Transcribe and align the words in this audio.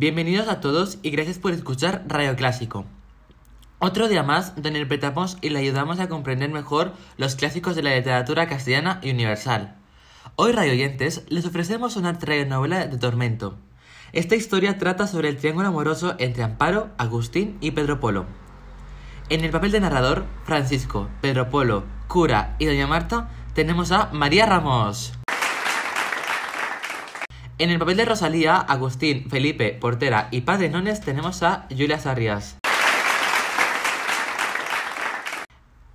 Bienvenidos 0.00 0.48
a 0.48 0.62
todos 0.62 0.96
y 1.02 1.10
gracias 1.10 1.38
por 1.38 1.52
escuchar 1.52 2.04
Radio 2.08 2.34
Clásico. 2.34 2.86
Otro 3.80 4.08
día 4.08 4.22
más 4.22 4.54
donde 4.54 4.70
interpretamos 4.70 5.36
y 5.42 5.50
le 5.50 5.58
ayudamos 5.58 6.00
a 6.00 6.08
comprender 6.08 6.48
mejor 6.48 6.94
los 7.18 7.34
clásicos 7.34 7.76
de 7.76 7.82
la 7.82 7.94
literatura 7.94 8.48
castellana 8.48 8.98
y 9.02 9.10
universal. 9.10 9.76
Hoy, 10.36 10.52
radio 10.52 10.72
oyentes, 10.72 11.24
les 11.28 11.44
ofrecemos 11.44 11.96
una 11.96 12.18
novela 12.48 12.86
de 12.86 12.96
Tormento. 12.96 13.58
Esta 14.14 14.36
historia 14.36 14.78
trata 14.78 15.06
sobre 15.06 15.28
el 15.28 15.36
triángulo 15.36 15.68
amoroso 15.68 16.14
entre 16.16 16.44
Amparo, 16.44 16.88
Agustín 16.96 17.58
y 17.60 17.72
Pedro 17.72 18.00
Polo. 18.00 18.24
En 19.28 19.44
el 19.44 19.50
papel 19.50 19.70
de 19.70 19.80
narrador, 19.80 20.24
Francisco, 20.44 21.10
Pedro 21.20 21.50
Polo, 21.50 21.84
cura 22.08 22.56
y 22.58 22.64
doña 22.64 22.86
Marta, 22.86 23.28
tenemos 23.52 23.92
a 23.92 24.06
María 24.14 24.46
Ramos. 24.46 25.19
En 27.60 27.68
el 27.68 27.78
papel 27.78 27.98
de 27.98 28.06
Rosalía, 28.06 28.56
Agustín, 28.56 29.28
Felipe, 29.28 29.76
Portera 29.78 30.28
y 30.30 30.40
Padre 30.40 30.70
Nones 30.70 31.02
tenemos 31.02 31.42
a 31.42 31.66
Julia 31.68 31.98
Sarrias. 31.98 32.56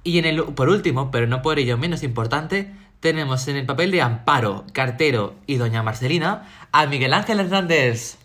Y 0.04 0.20
en 0.20 0.26
el, 0.26 0.44
por 0.44 0.70
último, 0.70 1.10
pero 1.10 1.26
no 1.26 1.42
por 1.42 1.58
ello 1.58 1.76
menos 1.80 2.04
importante, 2.04 2.72
tenemos 3.00 3.48
en 3.48 3.56
el 3.56 3.66
papel 3.66 3.90
de 3.90 4.04
Amparo, 4.04 4.66
Cartero 4.74 5.38
y 5.48 5.56
Doña 5.56 5.82
Marcelina 5.82 6.48
a 6.72 6.86
Miguel 6.86 7.16
Ángel 7.16 7.40
Hernández. 7.40 8.20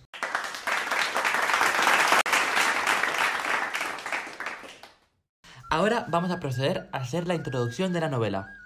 Ahora 5.70 6.04
vamos 6.10 6.30
a 6.30 6.40
proceder 6.40 6.90
a 6.92 6.98
hacer 6.98 7.26
la 7.26 7.36
introducción 7.36 7.94
de 7.94 8.00
la 8.00 8.10
novela. 8.10 8.59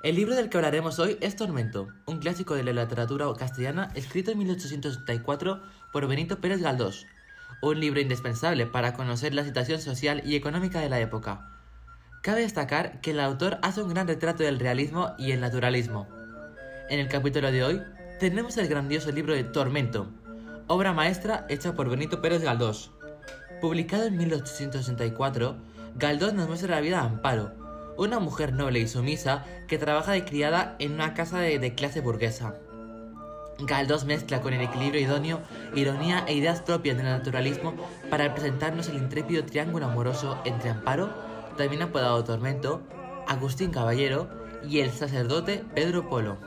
El 0.00 0.14
libro 0.14 0.36
del 0.36 0.48
que 0.48 0.56
hablaremos 0.56 1.00
hoy 1.00 1.18
es 1.20 1.34
Tormento, 1.34 1.88
un 2.06 2.20
clásico 2.20 2.54
de 2.54 2.62
la 2.62 2.70
literatura 2.70 3.26
castellana 3.36 3.90
escrito 3.96 4.30
en 4.30 4.38
1864 4.38 5.60
por 5.92 6.06
Benito 6.06 6.40
Pérez 6.40 6.62
Galdós, 6.62 7.06
un 7.62 7.80
libro 7.80 7.98
indispensable 7.98 8.64
para 8.66 8.94
conocer 8.94 9.34
la 9.34 9.42
situación 9.42 9.80
social 9.80 10.22
y 10.24 10.36
económica 10.36 10.78
de 10.78 10.88
la 10.88 11.00
época. 11.00 11.50
Cabe 12.22 12.42
destacar 12.42 13.00
que 13.00 13.10
el 13.10 13.18
autor 13.18 13.58
hace 13.62 13.82
un 13.82 13.88
gran 13.88 14.06
retrato 14.06 14.44
del 14.44 14.60
realismo 14.60 15.14
y 15.18 15.32
el 15.32 15.40
naturalismo. 15.40 16.06
En 16.88 17.00
el 17.00 17.08
capítulo 17.08 17.50
de 17.50 17.64
hoy 17.64 17.82
tenemos 18.20 18.56
el 18.56 18.68
grandioso 18.68 19.10
libro 19.10 19.34
de 19.34 19.42
Tormento, 19.42 20.12
obra 20.68 20.92
maestra 20.92 21.44
hecha 21.48 21.74
por 21.74 21.90
Benito 21.90 22.22
Pérez 22.22 22.42
Galdós. 22.42 22.92
Publicado 23.60 24.04
en 24.04 24.16
1864, 24.16 25.56
Galdós 25.96 26.34
nos 26.34 26.46
muestra 26.46 26.76
la 26.76 26.80
vida 26.80 27.00
de 27.00 27.06
Amparo, 27.08 27.67
una 27.98 28.20
mujer 28.20 28.54
noble 28.54 28.78
y 28.78 28.88
sumisa 28.88 29.44
que 29.66 29.76
trabaja 29.76 30.12
de 30.12 30.24
criada 30.24 30.76
en 30.78 30.92
una 30.92 31.12
casa 31.12 31.40
de, 31.40 31.74
clase 31.74 32.00
burguesa. 32.00 32.54
Galdós 33.58 34.04
mezcla 34.04 34.40
con 34.40 34.54
el 34.54 34.60
equilibrio 34.60 35.02
idóneo, 35.02 35.40
ironía 35.74 36.24
e 36.28 36.34
ideas 36.34 36.62
propias 36.62 36.96
del 36.96 37.06
naturalismo 37.06 37.74
para 38.08 38.32
presentarnos 38.32 38.88
el 38.88 38.96
intrépido 38.98 39.44
triángulo 39.44 39.86
amoroso 39.86 40.40
entre 40.44 40.70
Amparo, 40.70 41.10
también 41.56 41.82
apodado 41.82 42.22
Tormento, 42.22 42.82
Agustín 43.26 43.72
Caballero 43.72 44.28
y 44.66 44.78
el 44.78 44.92
sacerdote 44.92 45.64
Pedro 45.74 46.08
Polo. 46.08 46.38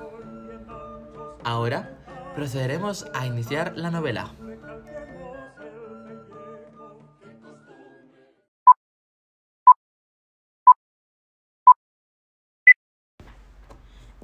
Ahora 1.44 1.98
procederemos 2.34 3.08
a 3.14 3.26
iniciar 3.26 3.74
la 3.76 3.92
novela. 3.92 4.32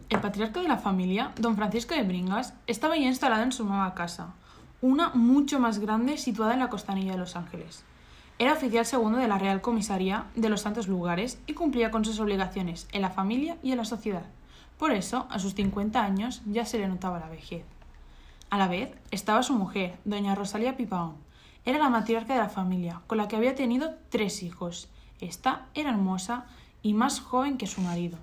El 0.10 0.22
patriarca 0.22 0.62
de 0.62 0.70
la 0.70 0.78
familia, 0.78 1.34
don 1.36 1.58
Francisco 1.58 1.94
de 1.94 2.04
Bringas, 2.04 2.54
estaba 2.66 2.96
ya 2.96 3.08
instalado 3.08 3.44
en 3.44 3.52
su 3.52 3.66
nueva 3.66 3.94
casa, 3.94 4.34
una 4.82 5.10
mucho 5.10 5.60
más 5.60 5.80
grande 5.80 6.18
situada 6.18 6.54
en 6.54 6.60
la 6.60 6.70
costanilla 6.70 7.12
de 7.12 7.18
Los 7.18 7.36
Ángeles. 7.36 7.84
Era 8.40 8.54
oficial 8.54 8.86
segundo 8.86 9.18
de 9.18 9.28
la 9.28 9.38
Real 9.38 9.60
Comisaría 9.60 10.28
de 10.34 10.48
los 10.48 10.62
Santos 10.62 10.88
Lugares 10.88 11.42
y 11.46 11.54
cumplía 11.54 11.92
con 11.92 12.06
sus 12.06 12.22
obligaciones 12.22 12.88
en 12.94 13.02
la 13.02 13.10
familia 13.10 13.58
y 13.62 13.72
en 13.72 13.80
la 13.80 13.84
sociedad. 13.84 14.24
Por 14.78 14.92
eso, 14.92 15.28
a 15.30 15.40
sus 15.40 15.56
50 15.56 16.02
años 16.02 16.42
ya 16.46 16.66
se 16.66 16.80
le 16.80 16.88
notaba 16.88 17.20
la 17.20 17.28
vejez. 17.28 17.66
A 18.50 18.58
la 18.58 18.70
vez, 18.70 18.96
estaba 19.12 19.44
su 19.44 19.56
mujer, 19.56 19.98
doña 20.06 20.36
Rosalía 20.36 20.78
Pipaón. 20.78 21.16
Era 21.66 21.80
la 21.80 21.90
matriarca 21.90 22.34
de 22.34 22.40
la 22.40 22.50
familia, 22.50 23.02
con 23.08 23.18
la 23.18 23.28
que 23.28 23.36
había 23.36 23.56
tenido 23.56 23.96
tres 24.08 24.42
hijos. 24.42 24.88
Esta 25.20 25.66
era 25.74 25.90
hermosa 25.90 26.46
y 26.82 26.94
más 26.94 27.20
joven 27.20 27.58
que 27.58 27.68
su 27.68 27.82
marido. 27.82 28.20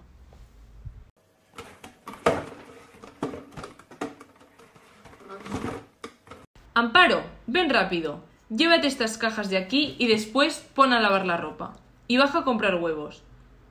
Amparo, 6.77 7.23
ven 7.47 7.71
rápido. 7.71 8.25
Llévate 8.51 8.89
estas 8.89 9.17
cajas 9.17 9.49
de 9.49 9.59
aquí 9.59 9.95
y 10.01 10.09
después 10.09 10.67
pon 10.75 10.93
a 10.93 10.99
lavar 10.99 11.25
la 11.25 11.37
ropa. 11.37 11.75
Y 12.09 12.17
baja 12.17 12.41
a 12.41 12.45
comprar 12.45 12.75
huevos. 12.75 13.23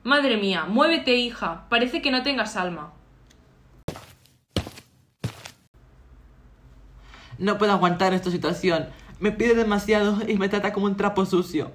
Madre 0.04 0.38
mía, 0.38 0.64
muévete, 0.66 1.14
hija. 1.16 1.66
Parece 1.68 2.00
que 2.00 2.10
no 2.10 2.22
tengas 2.22 2.56
alma. 2.56 2.94
No 7.38 7.58
puedo 7.58 7.72
aguantar 7.72 8.14
esta 8.14 8.30
situación. 8.30 8.86
Me 9.20 9.32
pide 9.32 9.54
demasiado 9.54 10.18
y 10.26 10.38
me 10.38 10.48
trata 10.48 10.72
como 10.72 10.86
un 10.86 10.96
trapo 10.96 11.26
sucio. 11.26 11.72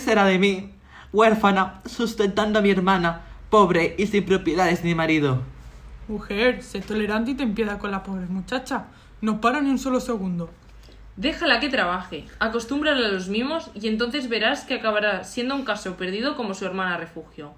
será 0.00 0.26
de 0.26 0.38
mí, 0.38 0.74
huérfana, 1.14 1.80
sustentando 1.86 2.58
a 2.58 2.62
mi 2.62 2.70
hermana, 2.70 3.22
pobre 3.48 3.94
y 3.96 4.06
sin 4.06 4.26
propiedades 4.26 4.84
ni 4.84 4.94
marido. 4.94 5.40
Mujer, 6.08 6.62
sé 6.62 6.82
tolerante 6.82 7.30
y 7.30 7.34
ten 7.34 7.54
piedad 7.54 7.78
con 7.78 7.90
la 7.90 8.02
pobre 8.02 8.26
muchacha. 8.26 8.88
No 9.20 9.40
para 9.40 9.60
ni 9.60 9.70
un 9.70 9.78
solo 9.78 9.98
segundo. 9.98 10.48
Déjala 11.16 11.58
que 11.58 11.68
trabaje, 11.68 12.26
acostúmbrala 12.38 13.08
a 13.08 13.10
los 13.10 13.28
mimos 13.28 13.72
y 13.74 13.88
entonces 13.88 14.28
verás 14.28 14.64
que 14.64 14.74
acabará 14.74 15.24
siendo 15.24 15.56
un 15.56 15.64
caso 15.64 15.96
perdido 15.96 16.36
como 16.36 16.54
su 16.54 16.64
hermana 16.64 16.96
Refugio. 16.96 17.54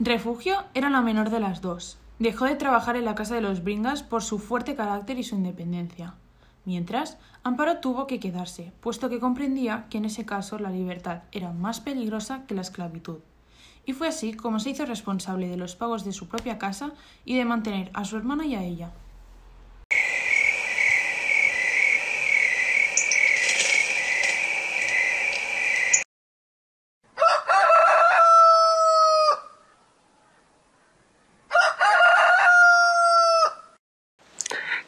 Refugio 0.00 0.64
era 0.74 0.90
la 0.90 1.02
menor 1.02 1.30
de 1.30 1.38
las 1.38 1.60
dos. 1.60 1.98
Dejó 2.18 2.46
de 2.46 2.56
trabajar 2.56 2.96
en 2.96 3.04
la 3.04 3.14
casa 3.14 3.36
de 3.36 3.40
los 3.40 3.62
Bringas 3.62 4.02
por 4.02 4.24
su 4.24 4.40
fuerte 4.40 4.74
carácter 4.74 5.18
y 5.18 5.22
su 5.22 5.36
independencia. 5.36 6.14
Mientras, 6.64 7.18
Amparo 7.44 7.78
tuvo 7.78 8.08
que 8.08 8.18
quedarse, 8.18 8.72
puesto 8.80 9.08
que 9.08 9.20
comprendía 9.20 9.86
que 9.88 9.98
en 9.98 10.06
ese 10.06 10.24
caso 10.24 10.58
la 10.58 10.70
libertad 10.70 11.22
era 11.30 11.52
más 11.52 11.80
peligrosa 11.80 12.44
que 12.48 12.54
la 12.54 12.62
esclavitud 12.62 13.20
y 13.86 13.92
fue 13.92 14.08
así 14.08 14.34
como 14.34 14.60
se 14.60 14.70
hizo 14.70 14.86
responsable 14.86 15.48
de 15.48 15.56
los 15.56 15.76
pagos 15.76 16.04
de 16.04 16.12
su 16.12 16.28
propia 16.28 16.58
casa 16.58 16.92
y 17.24 17.36
de 17.36 17.44
mantener 17.44 17.90
a 17.94 18.04
su 18.04 18.16
hermana 18.16 18.46
y 18.46 18.54
a 18.54 18.62
ella. 18.62 18.92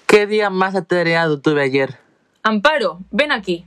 ¿Qué 0.07 0.27
día 0.27 0.49
más 0.49 0.75
atareado 0.75 1.41
tuve 1.41 1.63
ayer? 1.63 1.99
Amparo, 2.43 3.01
ven 3.11 3.33
aquí. 3.33 3.67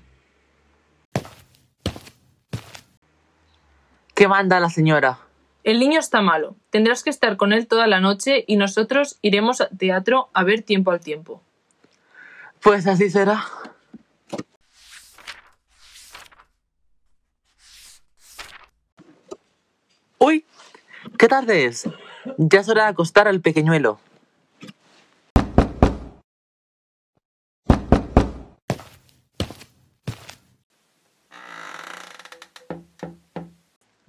¿Qué 4.20 4.28
manda 4.28 4.60
la 4.60 4.70
señora? 4.70 5.18
El 5.64 5.80
niño 5.80 5.98
está 5.98 6.22
malo. 6.22 6.58
Tendrás 6.72 7.04
que 7.04 7.10
estar 7.10 7.38
con 7.38 7.54
él 7.54 7.68
toda 7.70 7.88
la 7.88 8.02
noche 8.02 8.44
y 8.48 8.58
nosotros 8.58 9.18
iremos 9.22 9.62
al 9.62 9.70
teatro 9.78 10.28
a 10.34 10.44
ver 10.44 10.62
tiempo 10.62 10.92
al 10.92 11.00
tiempo. 11.00 11.42
Pues 12.60 12.86
así 12.86 13.10
será. 13.10 13.46
¡Uy! 20.18 20.44
¿Qué 21.18 21.30
tarde 21.30 21.64
es? 21.64 21.88
Ya 22.38 22.60
es 22.60 22.68
hora 22.68 22.84
de 22.84 22.90
acostar 22.90 23.30
al 23.30 23.40
pequeñuelo. 23.40 24.02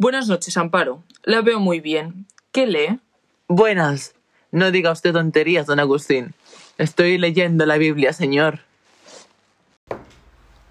Buenas 0.01 0.29
noches, 0.29 0.57
Amparo. 0.57 1.05
La 1.25 1.43
veo 1.43 1.61
muy 1.61 1.81
bien. 1.81 2.25
¿Qué 2.53 2.67
lee? 2.67 3.01
Buenas. 3.49 4.15
No 4.51 4.71
diga 4.71 4.93
usted 4.93 5.13
tonterías, 5.13 5.67
don 5.67 5.79
Agustín. 5.79 6.33
Estoy 6.79 7.19
leyendo 7.19 7.67
la 7.67 7.77
Biblia, 7.77 8.15
señor. 8.15 8.61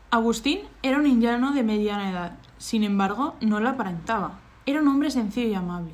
Agustín 0.10 0.62
era 0.82 0.98
un 0.98 1.06
indiano 1.06 1.54
de 1.54 1.62
mediana 1.62 2.10
edad. 2.10 2.40
Sin 2.58 2.84
embargo, 2.84 3.36
no 3.40 3.60
lo 3.60 3.70
aparentaba. 3.70 4.40
Era 4.66 4.82
un 4.82 4.88
hombre 4.88 5.12
sencillo 5.12 5.48
y 5.48 5.54
amable. 5.54 5.92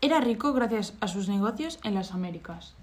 Era 0.00 0.20
rico 0.20 0.52
gracias 0.52 0.94
a 1.00 1.08
sus 1.08 1.28
negocios 1.28 1.80
en 1.82 1.94
las 1.94 2.12
Américas. 2.12 2.76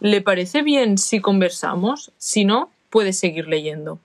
¿Le 0.00 0.22
parece 0.22 0.62
bien 0.62 0.96
si 0.96 1.20
conversamos? 1.20 2.12
Si 2.16 2.46
no, 2.46 2.70
puede 2.88 3.12
seguir 3.12 3.46
leyendo. 3.46 3.98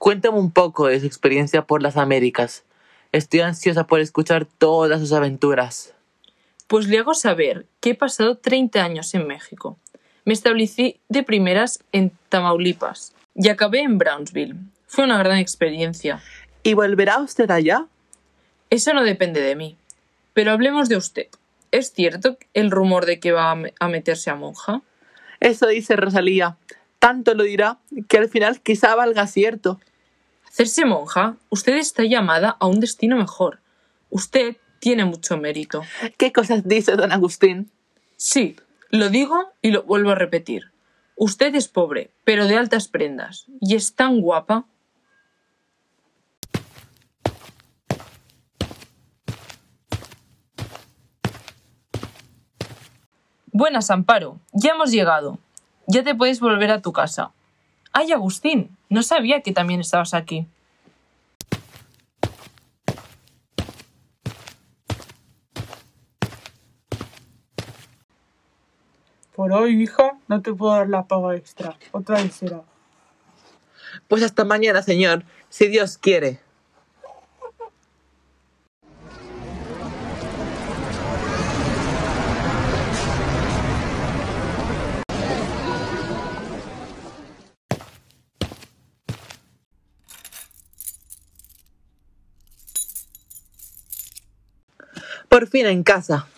Cuéntame 0.00 0.38
un 0.38 0.50
poco 0.50 0.86
de 0.86 0.98
su 0.98 1.04
experiencia 1.04 1.66
por 1.66 1.82
las 1.82 1.98
Américas. 1.98 2.64
Estoy 3.12 3.40
ansiosa 3.40 3.86
por 3.86 4.00
escuchar 4.00 4.46
todas 4.46 4.98
sus 4.98 5.12
aventuras. 5.12 5.92
Pues 6.68 6.88
le 6.88 6.96
hago 6.98 7.12
saber 7.12 7.66
que 7.80 7.90
he 7.90 7.94
pasado 7.94 8.38
30 8.38 8.82
años 8.82 9.12
en 9.12 9.26
México. 9.26 9.76
Me 10.24 10.32
establecí 10.32 10.98
de 11.10 11.22
primeras 11.22 11.84
en 11.92 12.12
Tamaulipas 12.30 13.12
y 13.34 13.50
acabé 13.50 13.80
en 13.80 13.98
Brownsville. 13.98 14.56
Fue 14.86 15.04
una 15.04 15.18
gran 15.18 15.36
experiencia. 15.36 16.22
¿Y 16.62 16.72
volverá 16.72 17.18
usted 17.18 17.50
allá? 17.50 17.84
Eso 18.70 18.94
no 18.94 19.02
depende 19.04 19.42
de 19.42 19.54
mí. 19.54 19.76
Pero 20.32 20.52
hablemos 20.52 20.88
de 20.88 20.96
usted. 20.96 21.26
¿Es 21.72 21.92
cierto 21.92 22.38
el 22.54 22.70
rumor 22.70 23.04
de 23.04 23.20
que 23.20 23.32
va 23.32 23.50
a 23.50 23.54
me- 23.54 23.74
a 23.78 23.88
meterse 23.88 24.30
a 24.30 24.34
monja? 24.34 24.80
Eso 25.40 25.66
dice 25.66 25.94
Rosalía. 25.96 26.56
Tanto 26.98 27.34
lo 27.34 27.44
dirá 27.44 27.76
que 28.08 28.16
al 28.16 28.30
final 28.30 28.62
quizá 28.62 28.94
valga 28.94 29.26
cierto. 29.26 29.78
Hacerse 30.50 30.84
monja, 30.84 31.36
usted 31.48 31.76
está 31.76 32.02
llamada 32.02 32.56
a 32.58 32.66
un 32.66 32.80
destino 32.80 33.16
mejor. 33.16 33.60
Usted 34.10 34.56
tiene 34.80 35.04
mucho 35.04 35.36
mérito. 35.36 35.82
¿Qué 36.18 36.32
cosas 36.32 36.66
dice 36.66 36.96
don 36.96 37.12
Agustín? 37.12 37.70
Sí, 38.16 38.56
lo 38.90 39.10
digo 39.10 39.52
y 39.62 39.70
lo 39.70 39.84
vuelvo 39.84 40.10
a 40.10 40.16
repetir. 40.16 40.72
Usted 41.14 41.54
es 41.54 41.68
pobre, 41.68 42.10
pero 42.24 42.48
de 42.48 42.56
altas 42.56 42.88
prendas, 42.88 43.46
y 43.60 43.76
es 43.76 43.94
tan 43.94 44.20
guapa. 44.20 44.64
Buenas, 53.52 53.90
Amparo. 53.90 54.40
Ya 54.52 54.72
hemos 54.72 54.90
llegado. 54.90 55.38
Ya 55.86 56.02
te 56.02 56.16
puedes 56.16 56.40
volver 56.40 56.72
a 56.72 56.82
tu 56.82 56.92
casa. 56.92 57.30
Ay, 57.92 58.12
Agustín, 58.12 58.76
no 58.88 59.02
sabía 59.02 59.40
que 59.40 59.52
también 59.52 59.80
estabas 59.80 60.14
aquí. 60.14 60.46
Por 69.34 69.52
hoy, 69.52 69.82
hija, 69.82 70.18
no 70.28 70.42
te 70.42 70.52
puedo 70.52 70.72
dar 70.74 70.88
la 70.88 71.06
paga 71.06 71.34
extra. 71.34 71.76
Otra 71.92 72.22
vez 72.22 72.34
será. 72.34 72.62
Pues 74.06 74.22
hasta 74.22 74.44
mañana, 74.44 74.82
señor, 74.82 75.24
si 75.48 75.66
Dios 75.66 75.98
quiere. 75.98 76.40
Por 95.40 95.48
fin 95.48 95.64
en 95.64 95.82
casa. 95.82 96.28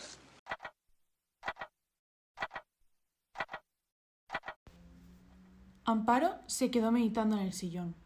Amparo 5.84 6.37
se 6.46 6.70
quedó 6.70 6.93
meditando 6.93 7.37
en 7.37 7.43
el 7.43 7.52
sillón. 7.52 7.96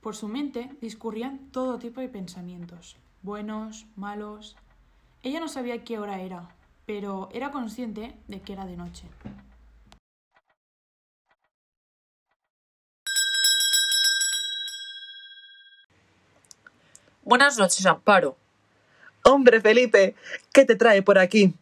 Por 0.00 0.14
su 0.14 0.28
mente 0.28 0.70
discurrían 0.80 1.50
todo 1.50 1.80
tipo 1.80 2.00
de 2.00 2.08
pensamientos, 2.08 2.96
buenos, 3.22 3.86
malos. 3.96 4.54
Ella 5.24 5.40
no 5.40 5.48
sabía 5.48 5.82
qué 5.82 5.98
hora 5.98 6.20
era, 6.20 6.54
pero 6.86 7.28
era 7.32 7.50
consciente 7.50 8.16
de 8.28 8.40
que 8.40 8.52
era 8.52 8.64
de 8.64 8.76
noche. 8.76 9.08
Buenas 17.24 17.58
noches, 17.58 17.84
Amparo. 17.86 18.36
Hombre, 19.26 19.62
Felipe, 19.62 20.14
¿qué 20.52 20.66
te 20.66 20.76
trae 20.76 21.00
por 21.00 21.18
aquí? 21.18 21.54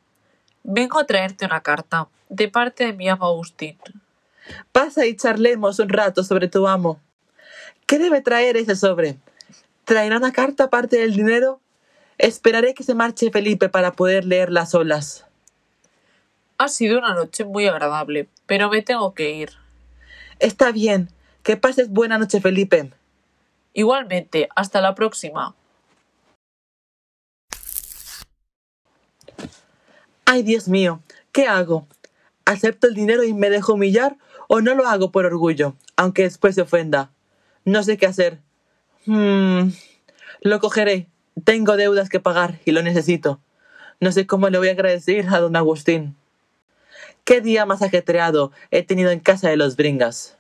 Vengo 0.65 0.99
a 0.99 1.07
traerte 1.07 1.47
una 1.47 1.63
carta 1.63 2.09
de 2.29 2.49
parte 2.49 2.87
de 2.87 2.93
mi 2.93 3.09
amo 3.09 3.25
Agustín. 3.27 3.79
Pasa 4.73 5.07
y 5.07 5.17
charlemos 5.17 5.79
un 5.79 5.89
rato 5.89 6.25
sobre 6.25 6.49
tu 6.49 6.67
amo. 6.67 7.01
¿Qué 7.87 8.01
debe 8.01 8.21
traer 8.21 8.57
ese 8.57 8.75
sobre? 8.75 9.17
¿Traerá 9.85 10.17
una 10.17 10.33
carta 10.33 10.65
aparte 10.65 10.97
del 10.99 11.15
dinero? 11.15 11.61
Esperaré 12.19 12.75
que 12.75 12.83
se 12.83 12.95
marche 12.95 13.31
Felipe 13.31 13.69
para 13.69 13.93
poder 13.93 14.25
leerlas 14.25 14.71
solas. 14.71 15.25
Ha 16.59 16.67
sido 16.67 16.99
una 16.99 17.15
noche 17.15 17.45
muy 17.45 17.69
agradable, 17.69 18.29
pero 18.47 18.71
me 18.71 18.83
tengo 18.83 19.15
que 19.15 19.31
ir. 19.31 19.51
Está 20.41 20.73
bien. 20.73 21.11
Que 21.45 21.57
pases 21.57 21.91
buena 21.91 22.19
noche, 22.19 22.41
Felipe. 22.41 22.93
Igualmente, 23.73 24.49
hasta 24.57 24.81
la 24.81 24.97
próxima. 24.97 25.55
Ay, 30.25 30.43
Dios 30.43 30.69
mío, 30.69 31.01
¿qué 31.33 31.47
hago? 31.47 31.87
¿Acepto 32.45 32.87
el 32.87 32.95
dinero 32.95 33.25
y 33.25 33.35
me 33.35 33.51
dejo 33.51 33.75
humillar 33.75 34.17
o 34.49 34.61
no 34.61 34.75
lo 34.75 34.87
hago 34.87 35.13
por 35.13 35.27
orgullo, 35.27 35.75
aunque 35.97 36.23
después 36.23 36.55
se 36.55 36.63
ofenda? 36.63 37.11
No 37.65 37.83
sé 37.83 37.97
qué 37.97 38.07
hacer. 38.07 38.39
Hmm, 39.07 39.71
lo 40.41 40.61
cogeré. 40.61 41.09
Tengo 41.45 41.77
deudas 41.77 42.09
que 42.09 42.21
pagar 42.21 42.59
y 42.65 42.73
lo 42.73 42.83
necesito. 42.83 43.41
No 44.01 44.13
sé 44.13 44.27
cómo 44.27 44.49
le 44.51 44.59
voy 44.59 44.69
a 44.69 44.73
agradecer 44.73 45.27
a 45.29 45.39
don 45.39 45.57
Agustín. 45.57 46.17
¿Qué 47.25 47.41
día 47.41 47.67
más 47.67 47.83
ajetreado 47.83 48.51
he 48.71 48.83
tenido 48.83 49.11
en 49.11 49.21
casa 49.21 49.49
de 49.49 49.57
los 49.57 49.77
bringas? 49.77 50.37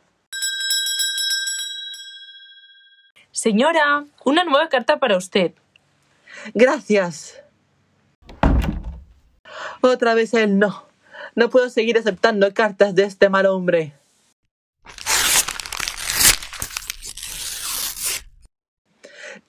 Señora, 3.30 4.04
una 4.24 4.44
nueva 4.44 4.68
carta 4.68 4.98
para 4.98 5.16
usted. 5.16 5.52
Gracias. 6.54 7.42
Otra 9.84 10.14
vez 10.14 10.32
él 10.32 10.60
no. 10.60 10.84
No 11.34 11.50
puedo 11.50 11.68
seguir 11.68 11.98
aceptando 11.98 12.54
cartas 12.54 12.94
de 12.94 13.02
este 13.02 13.28
mal 13.28 13.46
hombre. 13.46 13.92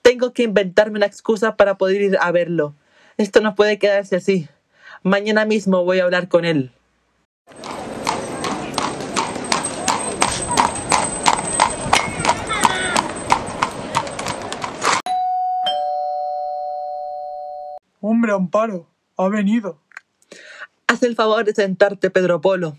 Tengo 0.01 0.33
que 0.33 0.41
inventarme 0.41 0.97
una 0.97 1.05
excusa 1.05 1.55
para 1.55 1.77
poder 1.77 2.01
ir 2.01 2.17
a 2.19 2.31
verlo. 2.31 2.73
Esto 3.17 3.41
no 3.41 3.53
puede 3.53 3.77
quedarse 3.77 4.15
así. 4.15 4.49
Mañana 5.03 5.45
mismo 5.45 5.85
voy 5.85 5.99
a 5.99 6.05
hablar 6.05 6.27
con 6.27 6.45
él. 6.45 6.71
Hombre, 18.01 18.31
Amparo, 18.31 18.87
ha 19.15 19.29
venido. 19.29 19.82
Haz 20.87 21.03
el 21.03 21.15
favor 21.15 21.45
de 21.45 21.53
sentarte, 21.53 22.09
Pedro 22.09 22.41
Polo. 22.41 22.77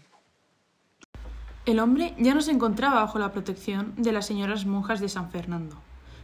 El 1.66 1.80
hombre 1.80 2.14
ya 2.18 2.34
no 2.34 2.42
se 2.42 2.50
encontraba 2.50 3.00
bajo 3.00 3.18
la 3.18 3.32
protección 3.32 3.94
de 3.96 4.12
las 4.12 4.26
señoras 4.26 4.66
monjas 4.66 5.00
de 5.00 5.08
San 5.08 5.30
Fernando. 5.30 5.76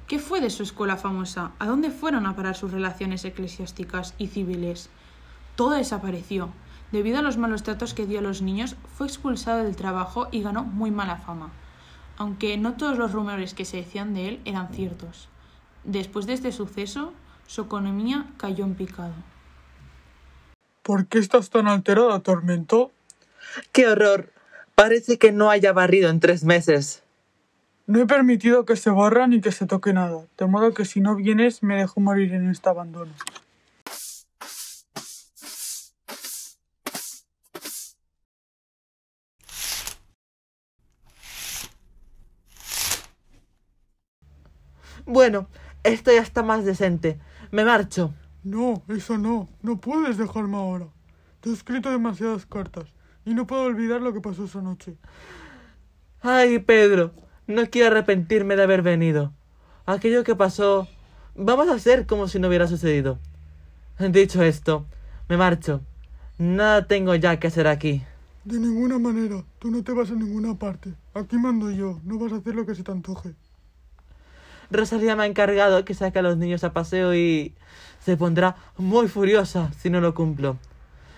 ¿Qué 0.06 0.18
fue 0.18 0.40
de 0.40 0.50
su 0.50 0.62
escuela 0.62 0.96
famosa? 0.96 1.52
¿A 1.58 1.66
dónde 1.66 1.90
fueron 1.90 2.26
a 2.26 2.36
parar 2.36 2.56
sus 2.56 2.72
relaciones 2.72 3.24
eclesiásticas 3.24 4.14
y 4.18 4.26
civiles? 4.26 4.90
Todo 5.56 5.70
desapareció. 5.70 6.50
Debido 6.92 7.20
a 7.20 7.22
los 7.22 7.38
malos 7.38 7.62
tratos 7.62 7.94
que 7.94 8.06
dio 8.06 8.18
a 8.18 8.22
los 8.22 8.42
niños, 8.42 8.76
fue 8.96 9.06
expulsado 9.06 9.64
del 9.64 9.76
trabajo 9.76 10.28
y 10.30 10.42
ganó 10.42 10.64
muy 10.64 10.90
mala 10.90 11.16
fama. 11.16 11.50
Aunque 12.18 12.58
no 12.58 12.74
todos 12.74 12.98
los 12.98 13.12
rumores 13.12 13.54
que 13.54 13.64
se 13.64 13.78
decían 13.78 14.12
de 14.12 14.28
él 14.28 14.40
eran 14.44 14.74
ciertos. 14.74 15.28
Después 15.84 16.26
de 16.26 16.34
este 16.34 16.52
suceso, 16.52 17.14
su 17.46 17.62
economía 17.62 18.26
cayó 18.36 18.64
en 18.64 18.74
picado. 18.74 19.14
¿Por 20.82 21.06
qué 21.06 21.18
estás 21.18 21.50
tan 21.50 21.68
alterada, 21.68 22.20
Tormento? 22.20 22.90
¡Qué 23.72 23.86
horror! 23.86 24.32
Parece 24.74 25.18
que 25.18 25.30
no 25.30 25.50
haya 25.50 25.72
barrido 25.72 26.08
en 26.08 26.20
tres 26.20 26.42
meses. 26.42 27.02
No 27.86 28.00
he 28.00 28.06
permitido 28.06 28.64
que 28.64 28.76
se 28.76 28.88
barra 28.90 29.26
ni 29.26 29.40
que 29.40 29.52
se 29.52 29.66
toque 29.66 29.92
nada, 29.92 30.24
de 30.38 30.46
modo 30.46 30.72
que 30.72 30.84
si 30.84 31.00
no 31.00 31.16
vienes 31.16 31.62
me 31.62 31.76
dejo 31.76 32.00
morir 32.00 32.32
en 32.32 32.48
este 32.48 32.68
abandono. 32.68 33.12
Bueno, 45.04 45.48
esto 45.82 46.12
ya 46.12 46.20
está 46.22 46.42
más 46.42 46.64
decente. 46.64 47.18
Me 47.50 47.64
marcho. 47.64 48.14
No, 48.42 48.82
eso 48.88 49.18
no, 49.18 49.48
no 49.62 49.80
puedes 49.80 50.16
dejarme 50.16 50.56
ahora. 50.56 50.86
Te 51.40 51.50
he 51.50 51.52
escrito 51.52 51.90
demasiadas 51.90 52.46
cartas 52.46 52.86
y 53.24 53.34
no 53.34 53.46
puedo 53.46 53.62
olvidar 53.62 54.00
lo 54.00 54.12
que 54.12 54.20
pasó 54.20 54.44
esa 54.44 54.62
noche. 54.62 54.96
Ay, 56.22 56.58
Pedro, 56.58 57.12
no 57.46 57.68
quiero 57.68 57.88
arrepentirme 57.88 58.56
de 58.56 58.62
haber 58.62 58.82
venido. 58.82 59.32
Aquello 59.86 60.24
que 60.24 60.36
pasó, 60.36 60.88
vamos 61.34 61.68
a 61.68 61.74
hacer 61.74 62.06
como 62.06 62.28
si 62.28 62.38
no 62.38 62.48
hubiera 62.48 62.66
sucedido. 62.66 63.18
Dicho 63.98 64.42
esto, 64.42 64.86
me 65.28 65.36
marcho. 65.36 65.82
Nada 66.38 66.86
tengo 66.86 67.14
ya 67.14 67.38
que 67.38 67.48
hacer 67.48 67.66
aquí. 67.66 68.02
De 68.44 68.58
ninguna 68.58 68.98
manera, 68.98 69.44
tú 69.58 69.70
no 69.70 69.84
te 69.84 69.92
vas 69.92 70.10
a 70.10 70.14
ninguna 70.14 70.58
parte. 70.58 70.94
Aquí 71.12 71.36
mando 71.36 71.70
yo, 71.70 72.00
no 72.04 72.18
vas 72.18 72.32
a 72.32 72.36
hacer 72.36 72.54
lo 72.54 72.64
que 72.64 72.74
se 72.74 72.82
te 72.82 72.90
antoje. 72.90 73.34
Rosalía 74.70 75.16
me 75.16 75.24
ha 75.24 75.26
encargado 75.26 75.84
que 75.84 75.94
saque 75.94 76.20
a 76.20 76.22
los 76.22 76.38
niños 76.38 76.64
a 76.64 76.72
paseo 76.72 77.14
y 77.14 77.54
se 78.04 78.16
pondrá 78.16 78.56
muy 78.76 79.08
furiosa 79.08 79.70
si 79.78 79.90
no 79.90 80.00
lo 80.00 80.14
cumplo. 80.14 80.56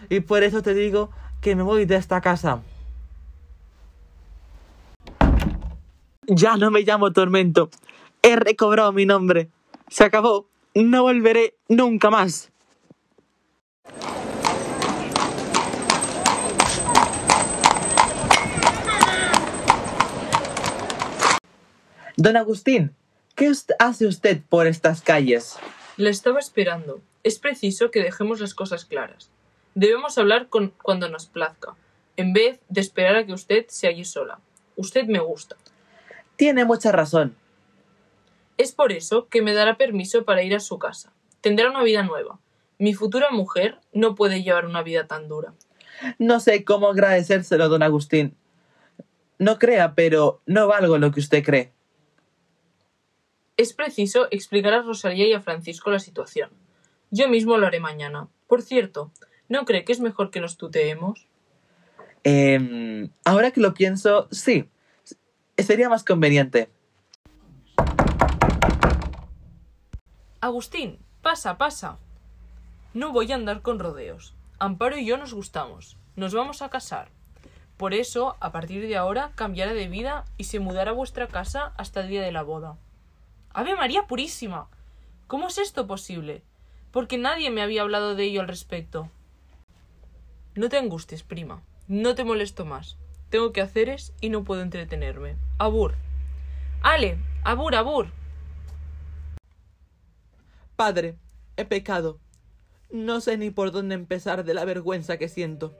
y 0.08 0.20
por 0.20 0.42
eso 0.42 0.62
te 0.62 0.74
digo 0.74 1.10
que 1.40 1.56
me 1.56 1.62
voy 1.62 1.86
de 1.86 1.96
esta 1.96 2.20
casa. 2.20 2.60
Ya 6.26 6.56
no 6.56 6.70
me 6.70 6.82
llamo 6.82 7.12
Tormento. 7.12 7.70
He 8.22 8.36
recobrado 8.36 8.92
mi 8.92 9.06
nombre. 9.06 9.48
Se 9.88 10.04
acabó. 10.04 10.46
No 10.74 11.02
volveré 11.02 11.54
nunca 11.68 12.10
más. 12.10 12.50
Don 22.16 22.36
Agustín, 22.36 22.94
¿qué 23.34 23.50
hace 23.78 24.06
usted 24.06 24.42
por 24.48 24.66
estas 24.66 25.00
calles? 25.00 25.58
Le 25.96 26.08
estaba 26.08 26.38
esperando. 26.38 27.02
Es 27.22 27.38
preciso 27.38 27.90
que 27.90 28.02
dejemos 28.02 28.40
las 28.40 28.54
cosas 28.54 28.84
claras. 28.84 29.30
Debemos 29.74 30.16
hablar 30.18 30.48
con 30.48 30.72
cuando 30.82 31.08
nos 31.08 31.26
plazca, 31.26 31.74
en 32.16 32.32
vez 32.32 32.60
de 32.68 32.80
esperar 32.80 33.16
a 33.16 33.26
que 33.26 33.32
usted 33.32 33.66
se 33.68 33.86
halle 33.86 34.04
sola. 34.04 34.40
Usted 34.76 35.06
me 35.06 35.20
gusta. 35.20 35.56
Tiene 36.36 36.64
mucha 36.64 36.92
razón. 36.92 37.36
Es 38.56 38.72
por 38.72 38.92
eso 38.92 39.28
que 39.28 39.42
me 39.42 39.54
dará 39.54 39.76
permiso 39.76 40.24
para 40.24 40.42
ir 40.42 40.54
a 40.54 40.60
su 40.60 40.78
casa. 40.78 41.12
Tendrá 41.40 41.68
una 41.68 41.82
vida 41.82 42.02
nueva. 42.02 42.38
Mi 42.78 42.94
futura 42.94 43.30
mujer 43.30 43.78
no 43.92 44.14
puede 44.14 44.42
llevar 44.42 44.66
una 44.66 44.82
vida 44.82 45.06
tan 45.06 45.28
dura. 45.28 45.52
No 46.18 46.40
sé 46.40 46.64
cómo 46.64 46.88
agradecérselo, 46.88 47.68
don 47.68 47.82
Agustín. 47.82 48.34
No 49.38 49.58
crea, 49.58 49.94
pero 49.94 50.40
no 50.46 50.66
valgo 50.66 50.98
lo 50.98 51.10
que 51.10 51.20
usted 51.20 51.44
cree. 51.44 51.72
Es 53.62 53.74
preciso 53.74 54.26
explicar 54.32 54.74
a 54.74 54.82
Rosalía 54.82 55.28
y 55.28 55.34
a 55.34 55.40
Francisco 55.40 55.92
la 55.92 56.00
situación. 56.00 56.50
Yo 57.12 57.28
mismo 57.28 57.58
lo 57.58 57.68
haré 57.68 57.78
mañana. 57.78 58.26
Por 58.48 58.60
cierto, 58.60 59.12
¿no 59.48 59.64
cree 59.64 59.84
que 59.84 59.92
es 59.92 60.00
mejor 60.00 60.32
que 60.32 60.40
nos 60.40 60.56
tuteemos? 60.56 61.28
Em, 62.24 63.10
ahora 63.24 63.52
que 63.52 63.60
lo 63.60 63.72
pienso, 63.72 64.26
sí. 64.32 64.68
Sería 65.56 65.88
más 65.88 66.02
conveniente. 66.02 66.70
Agustín, 70.40 70.98
pasa, 71.22 71.56
pasa. 71.56 71.98
No 72.94 73.12
voy 73.12 73.30
a 73.30 73.36
andar 73.36 73.62
con 73.62 73.78
rodeos. 73.78 74.34
Amparo 74.58 74.98
y 74.98 75.06
yo 75.06 75.18
nos 75.18 75.34
gustamos. 75.34 75.98
Nos 76.16 76.34
vamos 76.34 76.62
a 76.62 76.68
casar. 76.68 77.10
Por 77.76 77.94
eso, 77.94 78.34
a 78.40 78.50
partir 78.50 78.88
de 78.88 78.96
ahora, 78.96 79.30
cambiará 79.36 79.72
de 79.72 79.86
vida 79.86 80.24
y 80.36 80.44
se 80.44 80.58
mudará 80.58 80.90
a 80.90 80.94
vuestra 80.94 81.28
casa 81.28 81.72
hasta 81.76 82.00
el 82.00 82.08
día 82.08 82.22
de 82.22 82.32
la 82.32 82.42
boda. 82.42 82.76
¡Ave 83.54 83.74
María 83.74 84.06
Purísima! 84.06 84.68
¿Cómo 85.26 85.48
es 85.48 85.58
esto 85.58 85.86
posible? 85.86 86.42
Porque 86.90 87.18
nadie 87.18 87.50
me 87.50 87.62
había 87.62 87.82
hablado 87.82 88.14
de 88.14 88.24
ello 88.24 88.40
al 88.40 88.48
respecto. 88.48 89.10
No 90.54 90.68
te 90.68 90.78
angusties, 90.78 91.22
prima. 91.22 91.62
No 91.86 92.14
te 92.14 92.24
molesto 92.24 92.64
más. 92.64 92.96
Tengo 93.28 93.52
quehaceres 93.52 94.14
y 94.20 94.30
no 94.30 94.44
puedo 94.44 94.62
entretenerme. 94.62 95.36
Abur. 95.58 95.94
Ale, 96.82 97.18
abur, 97.44 97.74
abur. 97.74 98.06
Padre, 100.76 101.16
he 101.56 101.64
pecado. 101.64 102.18
No 102.90 103.20
sé 103.20 103.36
ni 103.36 103.50
por 103.50 103.70
dónde 103.70 103.94
empezar 103.94 104.44
de 104.44 104.54
la 104.54 104.64
vergüenza 104.64 105.16
que 105.16 105.28
siento. 105.28 105.74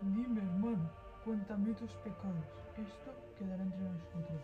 Dime, 0.00 0.40
hermano, 0.40 0.90
cuéntame 1.24 1.74
tus 1.74 1.90
pecados. 1.92 2.44
Esto 2.76 3.14
quedará 3.38 3.62
entre 3.62 3.82
nosotros. 3.82 4.40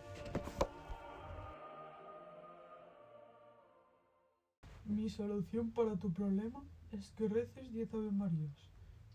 Mi 4.89 5.07
solución 5.07 5.69
para 5.69 5.95
tu 5.97 6.11
problema 6.11 6.63
es 6.91 7.11
que 7.11 7.27
reces 7.27 7.71
diez 7.71 7.93
Ave 7.93 8.09
Marías 8.11 8.57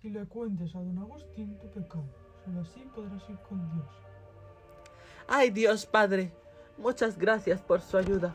y 0.04 0.08
le 0.08 0.24
cuentes 0.26 0.72
a 0.76 0.78
don 0.78 0.98
Agustín 0.98 1.58
tu 1.58 1.68
pecado. 1.72 2.08
Solo 2.44 2.60
así 2.60 2.80
podrás 2.94 3.28
ir 3.28 3.36
con 3.48 3.58
Dios. 3.74 3.88
Ay 5.26 5.50
Dios, 5.50 5.84
Padre, 5.84 6.32
muchas 6.78 7.18
gracias 7.18 7.60
por 7.60 7.80
su 7.80 7.96
ayuda. 7.96 8.32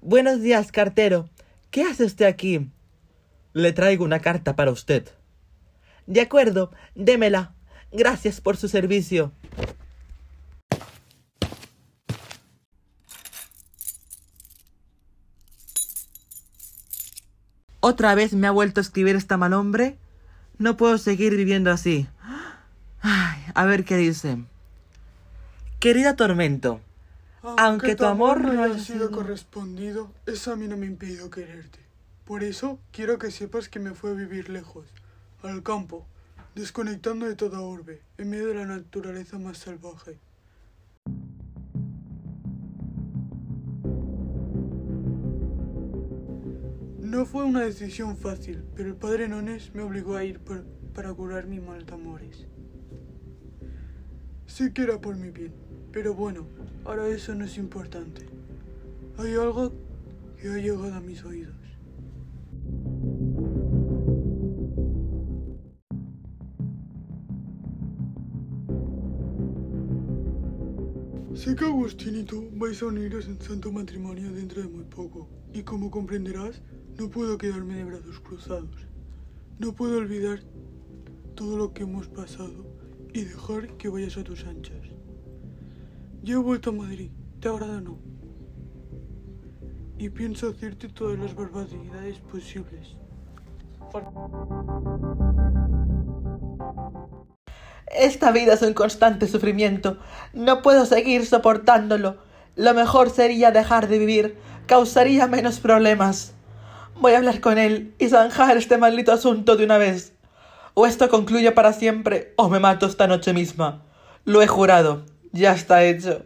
Buenos 0.00 0.40
días, 0.40 0.70
cartero. 0.70 1.28
¿Qué 1.72 1.82
hace 1.82 2.04
usted 2.04 2.26
aquí? 2.26 2.70
Le 3.54 3.72
traigo 3.72 4.04
una 4.04 4.20
carta 4.20 4.56
para 4.56 4.70
usted. 4.70 5.08
De 6.06 6.20
acuerdo, 6.20 6.72
démela. 6.94 7.54
Gracias 7.92 8.40
por 8.40 8.56
su 8.56 8.68
servicio. 8.68 9.32
¿Otra 17.80 18.14
vez 18.14 18.32
me 18.32 18.46
ha 18.46 18.50
vuelto 18.52 18.80
a 18.80 18.82
escribir 18.82 19.16
esta 19.16 19.36
mal 19.36 19.52
hombre? 19.52 19.98
No 20.58 20.76
puedo 20.76 20.98
seguir 20.98 21.36
viviendo 21.36 21.70
así. 21.70 22.06
Ay, 23.00 23.42
a 23.54 23.64
ver 23.64 23.84
qué 23.84 23.96
dice. 23.96 24.38
Querida 25.80 26.14
Tormento, 26.14 26.80
Aunque 27.42 27.96
tu 27.96 28.04
amor 28.04 28.40
no 28.40 28.52
no 28.52 28.62
haya 28.62 28.78
sido- 28.78 29.10
correspondido, 29.10 30.12
eso 30.26 30.52
a 30.52 30.56
mí 30.56 30.68
no 30.68 30.76
me 30.76 30.86
impidió 30.86 31.28
quererte. 31.28 31.80
Por 32.32 32.44
eso 32.44 32.78
quiero 32.92 33.18
que 33.18 33.30
sepas 33.30 33.68
que 33.68 33.78
me 33.78 33.92
fue 33.92 34.12
a 34.12 34.14
vivir 34.14 34.48
lejos, 34.48 34.86
al 35.42 35.62
campo, 35.62 36.06
desconectando 36.54 37.26
de 37.26 37.34
toda 37.34 37.60
urbe, 37.60 38.00
en 38.16 38.30
medio 38.30 38.48
de 38.48 38.54
la 38.54 38.64
naturaleza 38.64 39.38
más 39.38 39.58
salvaje. 39.58 40.18
No 47.00 47.26
fue 47.26 47.44
una 47.44 47.60
decisión 47.60 48.16
fácil, 48.16 48.64
pero 48.76 48.88
el 48.88 48.96
padre 48.96 49.28
Nones 49.28 49.74
me 49.74 49.82
obligó 49.82 50.16
a 50.16 50.24
ir 50.24 50.40
para 50.94 51.12
curar 51.12 51.46
mis 51.46 51.62
mal 51.62 51.84
de 51.84 51.92
amores. 51.92 52.46
Sé 54.46 54.72
que 54.72 54.84
era 54.84 54.98
por 54.98 55.16
mi 55.16 55.28
bien, 55.28 55.52
pero 55.92 56.14
bueno, 56.14 56.46
ahora 56.86 57.08
eso 57.08 57.34
no 57.34 57.44
es 57.44 57.58
importante. 57.58 58.24
Hay 59.18 59.34
algo 59.34 59.70
que 60.40 60.48
ha 60.48 60.56
llegado 60.56 60.94
a 60.94 61.00
mis 61.00 61.22
oídos. 61.26 61.61
Sé 71.42 71.56
que 71.56 71.64
Agustín 71.64 72.20
y 72.20 72.22
tú 72.22 72.50
vais 72.52 72.80
a 72.82 72.86
uniros 72.86 73.26
en 73.26 73.40
santo 73.42 73.72
matrimonio 73.72 74.30
dentro 74.30 74.62
de 74.62 74.68
muy 74.68 74.84
poco, 74.84 75.28
y 75.52 75.64
como 75.64 75.90
comprenderás, 75.90 76.62
no 76.96 77.10
puedo 77.10 77.36
quedarme 77.36 77.74
de 77.74 77.82
brazos 77.82 78.20
cruzados. 78.20 78.86
No 79.58 79.72
puedo 79.72 79.98
olvidar 79.98 80.38
todo 81.34 81.56
lo 81.56 81.72
que 81.72 81.82
hemos 81.82 82.06
pasado 82.06 82.64
y 83.12 83.24
dejar 83.24 83.76
que 83.76 83.88
vayas 83.88 84.16
a 84.18 84.22
tus 84.22 84.46
anchas. 84.46 84.86
Yo 86.22 86.38
he 86.38 86.42
vuelto 86.44 86.70
a 86.70 86.74
Madrid, 86.74 87.10
¿te 87.40 87.48
agrada 87.48 87.80
no? 87.80 87.98
Y 89.98 90.10
pienso 90.10 90.48
hacerte 90.48 90.90
todas 90.90 91.18
las 91.18 91.34
barbaridades 91.34 92.20
posibles. 92.20 92.96
Esta 97.92 98.32
vida 98.32 98.54
es 98.54 98.62
un 98.62 98.72
constante 98.72 99.28
sufrimiento. 99.28 99.98
No 100.32 100.62
puedo 100.62 100.86
seguir 100.86 101.26
soportándolo. 101.26 102.16
Lo 102.56 102.72
mejor 102.72 103.10
sería 103.10 103.50
dejar 103.50 103.86
de 103.88 103.98
vivir. 103.98 104.38
Causaría 104.66 105.26
menos 105.26 105.60
problemas. 105.60 106.32
Voy 106.98 107.12
a 107.12 107.18
hablar 107.18 107.40
con 107.40 107.58
él 107.58 107.94
y 107.98 108.08
zanjar 108.08 108.56
este 108.56 108.78
maldito 108.78 109.12
asunto 109.12 109.56
de 109.56 109.64
una 109.64 109.76
vez. 109.76 110.14
O 110.72 110.86
esto 110.86 111.10
concluye 111.10 111.52
para 111.52 111.74
siempre 111.74 112.32
o 112.36 112.48
me 112.48 112.60
mato 112.60 112.86
esta 112.86 113.06
noche 113.06 113.34
misma. 113.34 113.82
Lo 114.24 114.40
he 114.40 114.46
jurado. 114.46 115.04
Ya 115.32 115.52
está 115.52 115.84
hecho. 115.84 116.22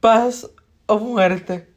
Paz 0.00 0.50
o 0.86 0.98
muerte. 0.98 1.69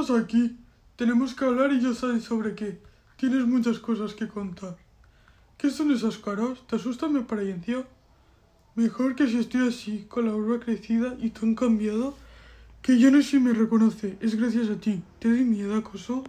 Estás 0.00 0.16
aquí. 0.16 0.56
Tenemos 0.96 1.34
que 1.34 1.44
hablar 1.44 1.72
y 1.72 1.80
ya 1.80 1.94
sabes 1.94 2.24
sobre 2.24 2.54
qué. 2.54 2.80
Tienes 3.16 3.46
muchas 3.46 3.78
cosas 3.78 4.14
que 4.14 4.28
contar. 4.28 4.76
¿Qué 5.56 5.70
son 5.70 5.90
esas 5.90 6.18
caras? 6.18 6.58
¿Te 6.68 6.76
asusta 6.76 7.08
mi 7.08 7.20
apariencia? 7.20 7.84
Mejor 8.74 9.16
que 9.16 9.26
si 9.26 9.38
estoy 9.38 9.68
así, 9.68 10.06
con 10.08 10.26
la 10.26 10.32
barba 10.32 10.60
crecida 10.60 11.16
y 11.18 11.30
tan 11.30 11.54
cambiada, 11.54 12.12
que 12.80 12.98
yo 12.98 13.10
no 13.10 13.18
sé 13.22 13.30
si 13.30 13.38
me 13.40 13.52
reconoce. 13.52 14.16
Es 14.20 14.36
gracias 14.36 14.68
a 14.70 14.76
ti. 14.76 15.02
¿Te 15.18 15.28
doy 15.28 15.44
miedo, 15.44 15.74
acoso? 15.74 16.24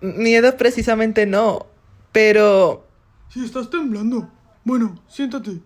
Miedo 0.00 0.56
precisamente 0.56 1.26
no, 1.26 1.66
pero... 2.12 2.86
Si 3.28 3.44
estás 3.44 3.70
temblando. 3.70 4.30
Bueno, 4.64 5.00
siéntate. 5.08 5.60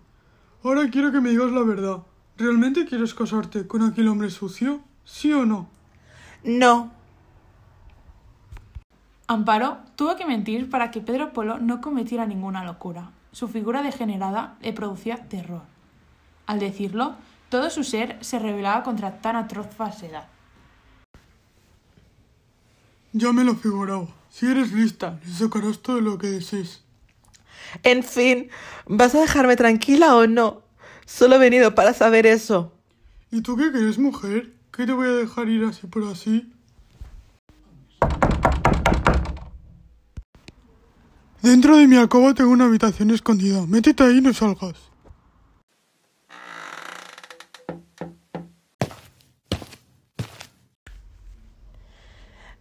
Ahora 0.63 0.89
quiero 0.91 1.11
que 1.11 1.21
me 1.21 1.31
digas 1.31 1.53
la 1.53 1.63
verdad. 1.63 2.03
¿Realmente 2.37 2.85
quieres 2.87 3.15
casarte 3.15 3.67
con 3.67 3.83
aquel 3.83 4.09
hombre 4.09 4.31
sucio? 4.31 4.83
¿Sí 5.05 5.33
o 5.33 5.47
no? 5.47 5.71
No. 6.45 6.93
Amparo 9.29 9.79
tuvo 9.97 10.17
que 10.17 10.27
mentir 10.27 10.69
para 10.69 10.91
que 10.91 11.01
Pedro 11.01 11.33
Polo 11.33 11.59
no 11.59 11.81
cometiera 11.81 12.27
ninguna 12.27 12.65
locura. 12.65 13.11
Su 13.31 13.49
figura 13.49 13.83
degenerada 13.83 14.57
le 14.61 14.73
producía 14.73 15.29
terror. 15.29 15.63
Al 16.47 16.59
decirlo, 16.59 17.15
todo 17.49 17.71
su 17.71 17.85
ser 17.85 18.19
se 18.21 18.39
rebelaba 18.39 18.83
contra 18.83 19.21
tan 19.21 19.37
atroz 19.37 19.69
falsedad. 19.75 20.27
Ya 23.13 23.33
me 23.33 23.45
lo 23.45 23.55
figuraba. 23.55 24.07
Si 24.29 24.47
eres 24.47 24.73
lista, 24.73 25.19
le 25.25 25.33
sacarás 25.33 25.79
todo 25.79 26.01
lo 26.01 26.19
que 26.19 26.29
desees. 26.29 26.83
En 27.83 28.03
fin, 28.03 28.51
¿vas 28.87 29.15
a 29.15 29.21
dejarme 29.21 29.57
tranquila 29.57 30.17
o 30.17 30.27
no? 30.27 30.63
Solo 31.07 31.37
he 31.37 31.39
venido 31.39 31.75
para 31.75 31.95
saber 31.95 32.27
eso. 32.27 32.73
¿Y 33.31 33.43
tú 33.43 33.57
qué 33.57 33.71
crees, 33.71 33.99
mujer? 33.99 34.53
¿Que 34.73 34.87
te 34.87 34.93
voy 34.93 35.07
a 35.07 35.13
dejar 35.13 35.51
ir 35.51 35.65
así 35.65 35.87
por 35.87 36.05
así? 36.05 36.51
Dentro 41.43 41.77
de 41.77 41.87
mi 41.87 41.97
alcoba 41.97 42.33
tengo 42.33 42.51
una 42.51 42.65
habitación 42.65 43.11
escondida. 43.11 43.67
Métete 43.67 44.03
ahí 44.03 44.19
y 44.19 44.21
no 44.23 44.33
salgas. 44.33 44.77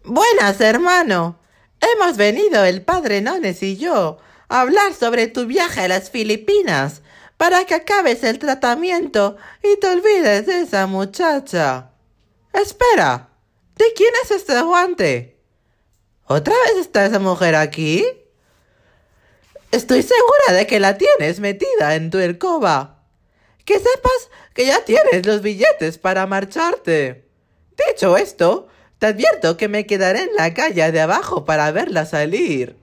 Buenas, 0.04 0.60
hermano. 0.60 1.38
Hemos 1.80 2.18
venido 2.18 2.62
el 2.64 2.82
padre 2.82 3.22
Nones 3.22 3.62
y 3.62 3.78
yo 3.78 4.18
a 4.50 4.60
hablar 4.60 4.92
sobre 4.92 5.28
tu 5.28 5.46
viaje 5.46 5.80
a 5.80 5.88
las 5.88 6.10
Filipinas 6.10 7.00
para 7.38 7.64
que 7.64 7.74
acabes 7.74 8.22
el 8.22 8.38
tratamiento 8.38 9.38
y 9.62 9.80
te 9.80 9.88
olvides 9.88 10.46
de 10.46 10.60
esa 10.60 10.86
muchacha. 10.86 11.91
Espera, 12.52 13.30
¿de 13.76 13.84
quién 13.96 14.12
es 14.24 14.30
este 14.30 14.60
guante? 14.62 15.38
¿Otra 16.26 16.54
vez 16.66 16.76
está 16.78 17.06
esa 17.06 17.18
mujer 17.18 17.54
aquí? 17.54 18.04
Estoy 19.70 20.02
segura 20.02 20.58
de 20.58 20.66
que 20.66 20.80
la 20.80 20.98
tienes 20.98 21.40
metida 21.40 21.94
en 21.94 22.10
tu 22.10 22.18
alcoba. 22.18 23.04
Que 23.64 23.74
sepas 23.78 24.30
que 24.54 24.66
ya 24.66 24.84
tienes 24.84 25.24
los 25.24 25.40
billetes 25.40 25.96
para 25.98 26.26
marcharte. 26.26 27.26
Dicho 27.88 28.16
esto, 28.16 28.68
te 28.98 29.06
advierto 29.06 29.56
que 29.56 29.68
me 29.68 29.86
quedaré 29.86 30.24
en 30.24 30.34
la 30.36 30.52
calle 30.52 30.92
de 30.92 31.00
abajo 31.00 31.44
para 31.44 31.70
verla 31.72 32.04
salir. 32.06 32.76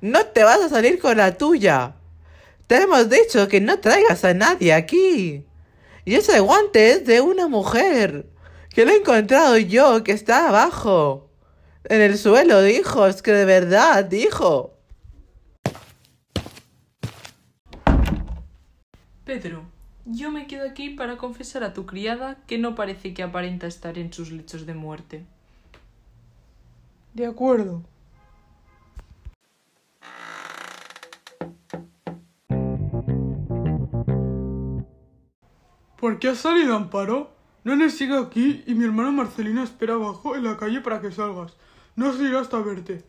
No 0.00 0.26
te 0.26 0.44
vas 0.44 0.60
a 0.60 0.68
salir 0.68 0.98
con 0.98 1.16
la 1.16 1.38
tuya. 1.38 1.96
Te 2.66 2.82
hemos 2.82 3.08
dicho 3.08 3.48
que 3.48 3.60
no 3.60 3.80
traigas 3.80 4.24
a 4.24 4.34
nadie 4.34 4.74
aquí. 4.74 5.46
Y 6.04 6.14
ese 6.14 6.40
guante 6.40 6.90
es 6.90 7.06
de 7.06 7.20
una 7.20 7.48
mujer, 7.48 8.26
que 8.76 8.84
lo 8.84 8.90
he 8.90 8.96
encontrado 8.96 9.56
yo, 9.56 10.04
que 10.04 10.12
está 10.12 10.50
abajo. 10.50 11.30
En 11.84 12.02
el 12.02 12.18
suelo, 12.18 12.60
dijo, 12.60 13.06
es 13.06 13.22
que 13.22 13.32
de 13.32 13.46
verdad, 13.46 14.04
dijo. 14.04 14.74
Pedro, 19.24 19.62
yo 20.04 20.30
me 20.30 20.46
quedo 20.46 20.68
aquí 20.68 20.90
para 20.90 21.16
confesar 21.16 21.64
a 21.64 21.72
tu 21.72 21.86
criada 21.86 22.36
que 22.46 22.58
no 22.58 22.74
parece 22.74 23.14
que 23.14 23.22
aparenta 23.22 23.66
estar 23.66 23.96
en 23.96 24.12
sus 24.12 24.30
lechos 24.30 24.66
de 24.66 24.74
muerte. 24.74 25.24
De 27.14 27.24
acuerdo. 27.24 27.82
¿Por 35.98 36.18
qué 36.18 36.28
has 36.28 36.36
salido, 36.36 36.76
Amparo? 36.76 37.35
Nene 37.66 37.90
sigue 37.90 38.16
aquí 38.16 38.62
y 38.64 38.74
mi 38.74 38.84
hermana 38.84 39.10
Marcelina 39.10 39.64
espera 39.64 39.94
abajo 39.94 40.36
en 40.36 40.44
la 40.44 40.56
calle 40.56 40.82
para 40.82 41.00
que 41.00 41.10
salgas. 41.10 41.54
No 41.96 42.12
se 42.12 42.22
irá 42.22 42.38
hasta 42.38 42.60
verte. 42.60 43.02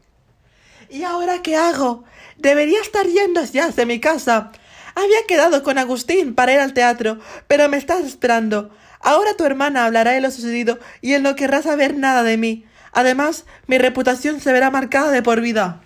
¿Y 0.89 1.03
ahora 1.03 1.43
qué 1.43 1.55
hago? 1.55 2.05
Debería 2.37 2.81
estar 2.81 3.05
yendo 3.05 3.43
ya 3.43 3.69
de 3.69 3.85
mi 3.85 3.99
casa. 3.99 4.51
Había 4.95 5.27
quedado 5.27 5.61
con 5.61 5.77
Agustín 5.77 6.33
para 6.33 6.53
ir 6.53 6.59
al 6.59 6.73
teatro, 6.73 7.19
pero 7.45 7.69
me 7.69 7.77
estás 7.77 8.03
esperando. 8.03 8.71
Ahora 8.99 9.37
tu 9.37 9.45
hermana 9.45 9.85
hablará 9.85 10.13
de 10.13 10.21
lo 10.21 10.31
sucedido 10.31 10.79
y 11.01 11.13
él 11.13 11.21
no 11.21 11.35
querrá 11.35 11.61
saber 11.61 11.95
nada 11.95 12.23
de 12.23 12.37
mí. 12.37 12.65
Además, 12.93 13.45
mi 13.67 13.77
reputación 13.77 14.39
se 14.39 14.51
verá 14.53 14.71
marcada 14.71 15.11
de 15.11 15.21
por 15.21 15.39
vida. 15.39 15.83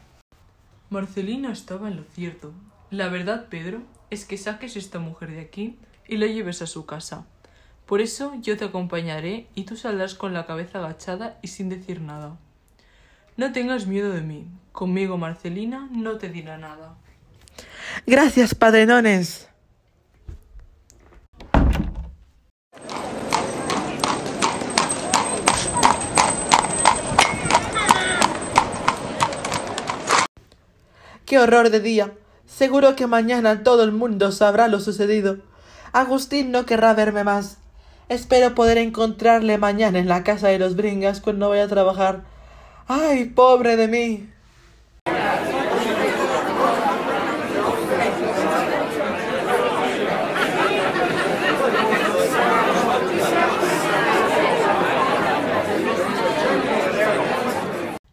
Marcelina 0.89 1.51
estaba 1.51 1.89
en 1.89 1.97
lo 1.97 2.03
cierto. 2.15 2.53
La 2.89 3.09
verdad, 3.09 3.47
Pedro, 3.49 3.81
es 4.09 4.23
que 4.23 4.37
saques 4.37 4.77
esta 4.77 4.99
mujer 4.99 5.31
de 5.31 5.41
aquí 5.41 5.77
y 6.07 6.15
la 6.15 6.27
lleves 6.27 6.61
a 6.61 6.67
su 6.67 6.85
casa. 6.85 7.25
Por 7.91 7.99
eso 7.99 8.31
yo 8.39 8.55
te 8.55 8.63
acompañaré 8.63 9.47
y 9.53 9.63
tú 9.63 9.75
saldrás 9.75 10.15
con 10.15 10.33
la 10.33 10.45
cabeza 10.45 10.79
agachada 10.79 11.37
y 11.41 11.49
sin 11.49 11.67
decir 11.67 11.99
nada. 11.99 12.37
No 13.35 13.51
tengas 13.51 13.85
miedo 13.85 14.13
de 14.13 14.21
mí. 14.21 14.47
Conmigo, 14.71 15.17
Marcelina, 15.17 15.89
no 15.91 16.17
te 16.17 16.29
dirá 16.29 16.57
nada. 16.57 16.95
Gracias, 18.07 18.55
padrenones. 18.55 19.49
¡Qué 31.25 31.39
horror 31.39 31.69
de 31.69 31.81
día! 31.81 32.13
Seguro 32.45 32.95
que 32.95 33.07
mañana 33.07 33.63
todo 33.63 33.83
el 33.83 33.91
mundo 33.91 34.31
sabrá 34.31 34.69
lo 34.69 34.79
sucedido. 34.79 35.39
Agustín 35.91 36.51
no 36.51 36.65
querrá 36.65 36.93
verme 36.93 37.25
más. 37.25 37.60
Espero 38.11 38.55
poder 38.55 38.77
encontrarle 38.77 39.57
mañana 39.57 39.97
en 39.97 40.09
la 40.09 40.25
casa 40.25 40.49
de 40.49 40.59
los 40.59 40.75
Bringas 40.75 41.21
cuando 41.21 41.47
vaya 41.47 41.63
a 41.63 41.69
trabajar. 41.69 42.23
¡Ay, 42.89 43.23
pobre 43.23 43.77
de 43.77 43.87
mí! 43.87 44.29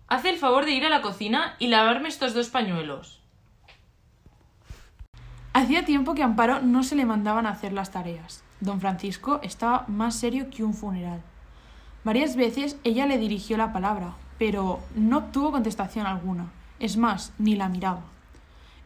Haz 0.07 0.25
el 0.27 0.37
favor 0.37 0.65
de 0.65 0.71
ir 0.75 0.85
a 0.85 0.91
la 0.91 1.03
cocina 1.03 1.57
y 1.59 1.67
lavarme 1.67 2.09
estos 2.09 2.35
dos 2.35 2.51
pañuelos. 2.51 3.21
Hacía 5.55 5.85
tiempo 5.85 6.15
que 6.15 6.23
a 6.23 6.27
Amparo 6.27 6.61
no 6.61 6.85
se 6.85 6.95
le 6.95 7.05
mandaban 7.05 7.47
a 7.47 7.51
hacer 7.51 7.73
las 7.73 7.91
tareas. 7.91 8.45
Don 8.61 8.81
Francisco 8.81 9.41
estaba 9.43 9.85
más 9.89 10.17
serio 10.17 10.51
que 10.51 10.65
un 10.65 10.75
funeral. 10.75 11.23
Varias 12.05 12.37
veces 12.37 12.77
ella 12.85 13.07
le 13.07 13.19
dirigió 13.19 13.57
la 13.57 13.73
palabra, 13.73 14.15
pero 14.39 14.81
no 14.95 15.19
obtuvo 15.19 15.53
contestación 15.53 16.07
alguna. 16.07 16.51
Es 16.81 16.97
más, 16.97 17.33
ni 17.39 17.57
la 17.57 17.69
miraba. 17.69 18.03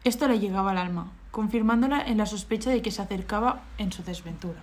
Esto 0.03 0.27
le 0.27 0.39
llegaba 0.39 0.71
al 0.71 0.77
alma, 0.77 1.11
confirmándola 1.31 2.01
en 2.01 2.17
la 2.17 2.25
sospecha 2.25 2.69
de 2.69 2.81
que 2.81 2.91
se 2.91 3.01
acercaba 3.01 3.61
en 3.77 3.91
su 3.91 4.03
desventura. 4.03 4.61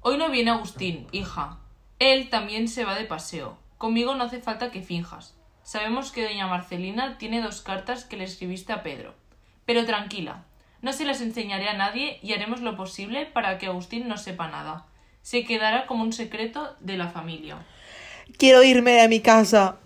Hoy 0.00 0.18
no 0.18 0.30
viene 0.30 0.50
Agustín, 0.50 1.06
hija. 1.12 1.58
Él 1.98 2.28
también 2.30 2.68
se 2.68 2.84
va 2.84 2.94
de 2.94 3.04
paseo. 3.04 3.58
Conmigo 3.78 4.14
no 4.14 4.24
hace 4.24 4.40
falta 4.40 4.70
que 4.70 4.82
finjas. 4.82 5.34
Sabemos 5.62 6.12
que 6.12 6.24
doña 6.24 6.46
Marcelina 6.46 7.18
tiene 7.18 7.42
dos 7.42 7.60
cartas 7.60 8.04
que 8.04 8.16
le 8.16 8.24
escribiste 8.24 8.72
a 8.72 8.82
Pedro. 8.82 9.14
Pero 9.64 9.84
tranquila, 9.84 10.44
no 10.86 10.92
se 10.92 11.04
las 11.04 11.20
enseñaré 11.20 11.68
a 11.68 11.76
nadie 11.76 12.20
y 12.22 12.32
haremos 12.32 12.60
lo 12.60 12.76
posible 12.76 13.26
para 13.26 13.58
que 13.58 13.66
Agustín 13.66 14.06
no 14.06 14.16
sepa 14.16 14.46
nada. 14.46 14.86
Se 15.20 15.44
quedará 15.44 15.84
como 15.88 16.04
un 16.04 16.12
secreto 16.12 16.76
de 16.78 16.96
la 16.96 17.08
familia. 17.08 17.66
Quiero 18.38 18.62
irme 18.62 18.92
de 18.92 19.08
mi 19.08 19.18
casa. 19.18 19.78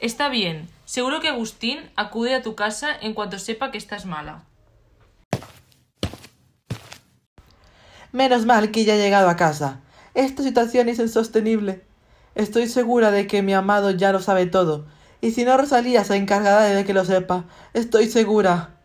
Está 0.00 0.28
bien. 0.28 0.68
Seguro 0.84 1.20
que 1.20 1.28
Agustín 1.28 1.78
acude 1.94 2.34
a 2.34 2.42
tu 2.42 2.56
casa 2.56 2.88
en 3.00 3.14
cuanto 3.14 3.38
sepa 3.38 3.70
que 3.70 3.78
estás 3.78 4.04
mala. 4.04 4.42
Menos 8.10 8.46
mal 8.46 8.72
que 8.72 8.84
ya 8.84 8.96
he 8.96 8.98
llegado 8.98 9.28
a 9.28 9.36
casa. 9.36 9.80
Esta 10.14 10.42
situación 10.42 10.88
es 10.88 10.98
insostenible. 10.98 11.84
Estoy 12.34 12.66
segura 12.66 13.12
de 13.12 13.28
que 13.28 13.42
mi 13.42 13.54
amado 13.54 13.92
ya 13.92 14.10
lo 14.10 14.18
sabe 14.18 14.46
todo. 14.46 14.88
Y 15.20 15.30
si 15.30 15.44
no, 15.44 15.56
Rosalía 15.56 16.02
se 16.02 16.16
encargará 16.16 16.62
de 16.62 16.84
que 16.84 16.94
lo 16.94 17.04
sepa. 17.04 17.44
Estoy 17.74 18.08
segura. 18.08 18.79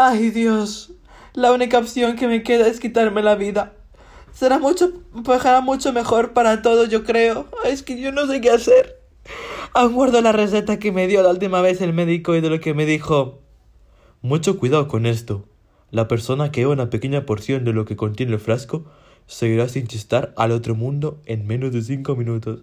Ay, 0.00 0.30
Dios. 0.30 0.92
La 1.34 1.50
única 1.50 1.76
opción 1.76 2.14
que 2.14 2.28
me 2.28 2.44
queda 2.44 2.68
es 2.68 2.78
quitarme 2.78 3.20
la 3.20 3.34
vida. 3.34 3.72
Será 4.32 4.60
mucho, 4.60 4.92
será 5.24 5.60
mucho 5.60 5.92
mejor 5.92 6.34
para 6.34 6.62
todos, 6.62 6.88
yo 6.88 7.02
creo. 7.02 7.48
Es 7.64 7.82
que 7.82 8.00
yo 8.00 8.12
no 8.12 8.28
sé 8.28 8.40
qué 8.40 8.50
hacer. 8.50 9.00
Aún 9.74 9.94
guardo 9.94 10.20
la 10.20 10.30
receta 10.30 10.78
que 10.78 10.92
me 10.92 11.08
dio 11.08 11.20
la 11.24 11.30
última 11.30 11.62
vez 11.62 11.80
el 11.80 11.92
médico 11.92 12.36
y 12.36 12.40
de 12.40 12.48
lo 12.48 12.60
que 12.60 12.74
me 12.74 12.86
dijo. 12.86 13.40
Mucho 14.22 14.56
cuidado 14.56 14.86
con 14.86 15.04
esto. 15.04 15.48
La 15.90 16.06
persona 16.06 16.52
que 16.52 16.60
beba 16.60 16.74
una 16.74 16.90
pequeña 16.90 17.26
porción 17.26 17.64
de 17.64 17.72
lo 17.72 17.84
que 17.84 17.96
contiene 17.96 18.34
el 18.34 18.38
frasco 18.38 18.84
se 19.26 19.48
irá 19.48 19.68
sin 19.68 19.88
chistar 19.88 20.32
al 20.36 20.52
otro 20.52 20.76
mundo 20.76 21.20
en 21.26 21.44
menos 21.44 21.72
de 21.72 21.82
cinco 21.82 22.14
minutos. 22.14 22.60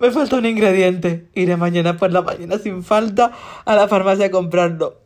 Me 0.00 0.12
falta 0.12 0.36
un 0.36 0.46
ingrediente. 0.46 1.28
Iré 1.34 1.56
mañana 1.56 1.96
por 1.96 2.12
la 2.12 2.22
mañana 2.22 2.58
sin 2.58 2.84
falta 2.84 3.32
a 3.64 3.74
la 3.74 3.88
farmacia 3.88 4.26
a 4.26 4.30
comprarlo. 4.30 5.00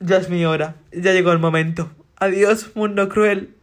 Ya 0.00 0.16
es 0.16 0.30
mi 0.30 0.46
hora. 0.46 0.76
Ya 0.92 1.12
llegó 1.12 1.32
el 1.32 1.38
momento. 1.38 1.90
Adiós, 2.16 2.70
mundo 2.74 3.08
cruel. 3.10 3.54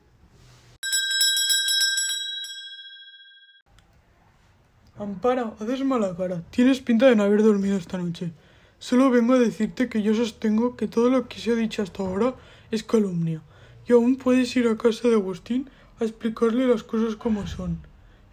Ampara, 4.99 5.53
haces 5.59 5.83
mala 5.83 6.15
cara. 6.15 6.43
Tienes 6.51 6.79
pinta 6.79 7.07
de 7.07 7.15
no 7.15 7.23
haber 7.23 7.41
dormido 7.41 7.77
esta 7.77 7.97
noche. 7.97 8.31
Solo 8.77 9.09
vengo 9.09 9.33
a 9.33 9.39
decirte 9.39 9.89
que 9.89 10.03
yo 10.03 10.13
sostengo 10.13 10.75
que 10.75 10.87
todo 10.87 11.09
lo 11.09 11.27
que 11.27 11.39
se 11.39 11.51
ha 11.51 11.55
dicho 11.55 11.81
hasta 11.81 12.03
ahora 12.03 12.35
es 12.69 12.83
calumnia. 12.83 13.41
Y 13.87 13.93
aún 13.93 14.17
puedes 14.17 14.55
ir 14.55 14.67
a 14.67 14.77
casa 14.77 15.07
de 15.07 15.15
Agustín 15.15 15.69
a 15.99 16.03
explicarle 16.03 16.67
las 16.67 16.83
cosas 16.83 17.15
como 17.15 17.47
son. 17.47 17.79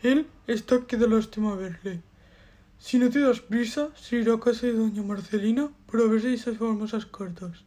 Él 0.03 0.27
está 0.47 0.81
que 0.87 0.99
da 0.99 1.07
lástima 1.07 1.55
verle. 1.55 2.03
Si 2.79 2.99
no 2.99 3.09
te 3.11 3.21
das 3.21 3.41
prisa, 3.41 3.89
se 3.97 4.17
irá 4.17 4.35
a 4.35 4.41
casa 4.41 4.67
de 4.67 4.73
doña 4.73 5.03
Marcelina 5.03 5.71
para 5.91 6.05
ver 6.05 6.21
si 6.21 6.35
esas 6.35 6.59
famosas 6.59 7.07
cartas. 7.07 7.65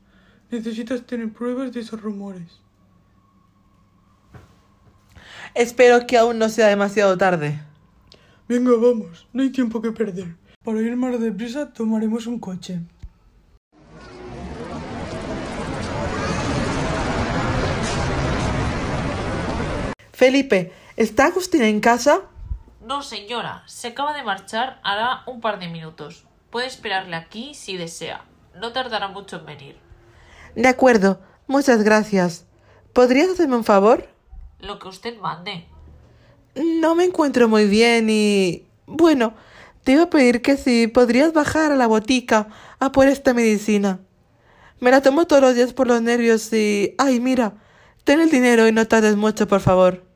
Necesitas 0.52 1.06
tener 1.06 1.34
pruebas 1.34 1.72
de 1.72 1.80
esos 1.80 2.02
rumores. 2.02 2.62
Espero 5.56 6.06
que 6.06 6.18
aún 6.18 6.38
no 6.38 6.50
sea 6.50 6.68
demasiado 6.68 7.18
tarde. 7.18 7.60
Venga, 8.48 8.72
vamos, 8.76 9.28
no 9.34 9.42
hay 9.42 9.50
tiempo 9.50 9.82
que 9.82 9.92
perder. 9.92 10.36
Para 10.64 10.82
ir 10.82 10.96
más 10.96 11.20
deprisa 11.20 11.74
tomaremos 11.74 12.28
un 12.28 12.40
coche. 12.40 12.80
Felipe, 20.12 20.72
¿está 20.96 21.28
Agustín 21.28 21.62
en 21.62 21.80
casa? 21.80 22.22
No, 22.88 23.04
señora, 23.04 23.64
se 23.66 23.90
acaba 23.90 24.14
de 24.14 24.24
marchar 24.24 24.80
hará 24.82 25.24
un 25.26 25.42
par 25.42 25.60
de 25.60 25.68
minutos. 25.68 26.24
Puede 26.50 26.68
esperarle 26.68 27.18
aquí 27.18 27.54
si 27.54 27.76
desea. 27.76 28.24
No 28.56 28.72
tardará 28.72 29.10
mucho 29.10 29.36
en 29.40 29.46
venir. 29.46 29.78
De 30.56 30.70
acuerdo, 30.70 31.20
muchas 31.48 31.84
gracias. 31.84 32.46
¿Podrías 32.94 33.28
hacerme 33.28 33.58
un 33.58 33.66
favor? 33.66 34.08
Lo 34.62 34.80
que 34.80 34.88
usted 34.88 35.20
mande. 35.20 35.66
No 36.56 36.96
me 36.96 37.04
encuentro 37.04 37.50
muy 37.50 37.68
bien 37.68 38.08
y... 38.10 38.66
Bueno, 38.86 39.34
te 39.84 39.92
iba 39.92 40.04
a 40.04 40.10
pedir 40.10 40.42
que 40.42 40.56
si 40.56 40.88
podrías 40.88 41.34
bajar 41.34 41.74
a 41.74 41.76
la 41.76 41.88
botica 41.88 42.48
a 42.80 42.94
por 42.94 43.10
esta 43.10 43.34
medicina. 43.34 44.00
Me 44.80 44.92
la 44.92 45.02
tomo 45.02 45.28
todos 45.28 45.42
los 45.42 45.56
días 45.56 45.74
por 45.74 45.88
los 45.88 46.02
nervios 46.02 46.54
y... 46.54 46.96
Ay, 46.98 47.20
mira, 47.20 47.56
ten 48.06 48.22
el 48.22 48.30
dinero 48.30 48.66
y 48.66 48.72
no 48.72 48.88
tardes 48.88 49.18
mucho, 49.18 49.46
por 49.46 49.60
favor. 49.60 50.07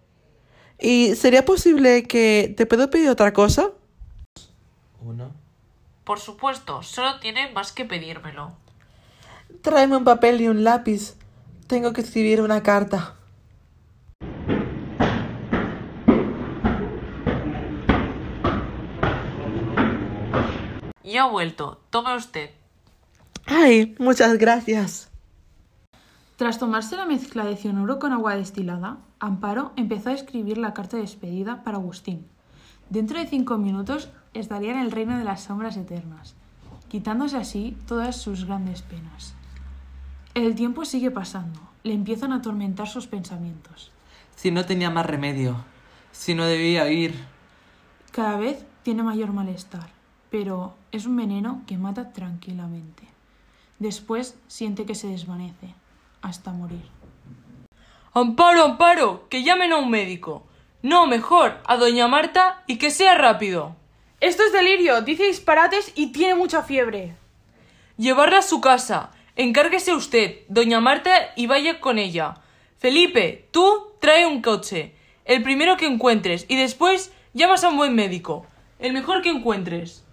¿Y 0.82 1.16
sería 1.16 1.46
posible 1.46 2.08
que 2.08 2.54
te 2.58 2.66
puedo 2.66 2.90
pedir 2.90 3.10
otra 3.10 3.34
cosa? 3.34 3.70
Uno. 5.00 5.32
Por 6.04 6.20
supuesto, 6.20 6.82
solo 6.82 7.20
tiene 7.20 7.52
más 7.52 7.72
que 7.72 7.86
pedírmelo. 7.86 8.54
Tráeme 9.62 9.98
un 9.98 10.04
papel 10.04 10.42
y 10.42 10.48
un 10.48 10.64
lápiz. 10.64 11.16
Tengo 11.68 11.94
que 11.94 12.02
escribir 12.02 12.42
una 12.42 12.64
carta. 12.64 13.16
Ya 21.04 21.24
ha 21.24 21.28
vuelto. 21.28 21.80
Tome 21.92 22.16
usted. 22.16 22.50
Ay, 23.46 23.96
muchas 24.00 24.38
gracias. 24.40 25.12
Tras 26.38 26.58
tomarse 26.58 26.96
la 26.96 27.06
mezcla 27.06 27.46
de 27.46 27.56
cianuro 27.56 28.00
con 28.00 28.14
agua 28.14 28.36
destilada, 28.36 28.98
Amparo 29.22 29.72
empezó 29.76 30.10
a 30.10 30.14
escribir 30.14 30.58
la 30.58 30.74
carta 30.74 30.98
de 30.98 31.04
despedida 31.04 31.64
para 31.64 31.78
Agustín. 31.78 32.26
Dentro 32.90 33.20
de 33.20 33.28
cinco 33.28 33.60
minutos 33.60 34.10
estaría 34.34 34.72
en 34.72 34.80
el 34.80 34.92
reino 34.92 35.16
de 35.16 35.24
las 35.24 35.44
sombras 35.44 35.78
eternas, 35.78 36.34
quitándose 36.90 37.38
así 37.38 37.78
todas 37.88 38.20
sus 38.20 38.46
grandes 38.46 38.82
penas. 38.82 39.36
El 40.34 40.56
tiempo 40.56 40.86
sigue 40.86 41.12
pasando, 41.12 41.60
le 41.84 41.94
empiezan 41.94 42.34
a 42.34 42.38
atormentar 42.38 42.88
sus 42.88 43.06
pensamientos. 43.06 43.92
Si 44.36 44.50
no 44.50 44.66
tenía 44.66 44.90
más 44.90 45.06
remedio. 45.06 45.64
Si 46.12 46.34
no 46.34 46.46
debía 46.46 46.90
ir. 46.90 47.14
Cada 48.12 48.38
vez 48.38 48.66
tiene 48.82 49.04
mayor 49.04 49.34
malestar, 49.34 49.90
pero 50.32 50.74
es 50.92 51.06
un 51.06 51.16
veneno 51.16 51.62
que 51.68 51.78
mata 51.78 52.12
tranquilamente. 52.12 53.04
Después 53.78 54.36
siente 54.48 54.88
que 54.88 54.96
se 54.96 55.10
desvanece, 55.10 55.76
hasta 56.24 56.52
morir. 56.52 57.01
Amparo, 58.14 58.66
amparo, 58.66 59.30
que 59.30 59.44
llamen 59.44 59.72
a 59.72 59.78
un 59.78 59.90
médico. 59.90 60.46
No, 60.82 61.08
mejor, 61.08 61.62
a 61.66 61.78
doña 61.78 62.10
Marta 62.10 62.62
y 62.68 62.78
que 62.78 62.92
sea 62.92 63.16
rápido. 63.16 63.78
Esto 64.20 64.44
es 64.44 64.52
delirio, 64.52 65.02
dice 65.02 65.24
disparates 65.24 65.94
y 65.96 66.12
tiene 66.12 66.36
mucha 66.36 66.62
fiebre. 66.62 67.16
Llevarla 67.96 68.40
a 68.40 68.42
su 68.42 68.60
casa. 68.60 69.12
Encárguese 69.38 69.94
usted, 69.94 70.42
doña 70.50 70.82
Marta, 70.82 71.32
y 71.38 71.48
vaya 71.48 71.80
con 71.80 71.98
ella. 71.98 72.42
Felipe, 72.78 73.48
tú 73.52 73.94
trae 74.02 74.26
un 74.26 74.42
coche. 74.42 74.94
El 75.24 75.42
primero 75.42 75.78
que 75.78 75.86
encuentres 75.86 76.46
y 76.50 76.58
después 76.58 77.14
llamas 77.34 77.64
a 77.64 77.70
un 77.70 77.78
buen 77.78 77.96
médico. 77.96 78.46
El 78.80 78.92
mejor 78.92 79.22
que 79.22 79.30
encuentres. 79.30 80.04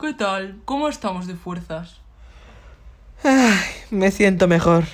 ¿Qué 0.00 0.14
tal? 0.14 0.62
¿Cómo 0.64 0.88
estamos 0.88 1.26
de 1.26 1.34
fuerzas? 1.34 2.03
Ay, 3.26 3.64
me 3.90 4.10
siento 4.10 4.46
mejor. 4.48 4.84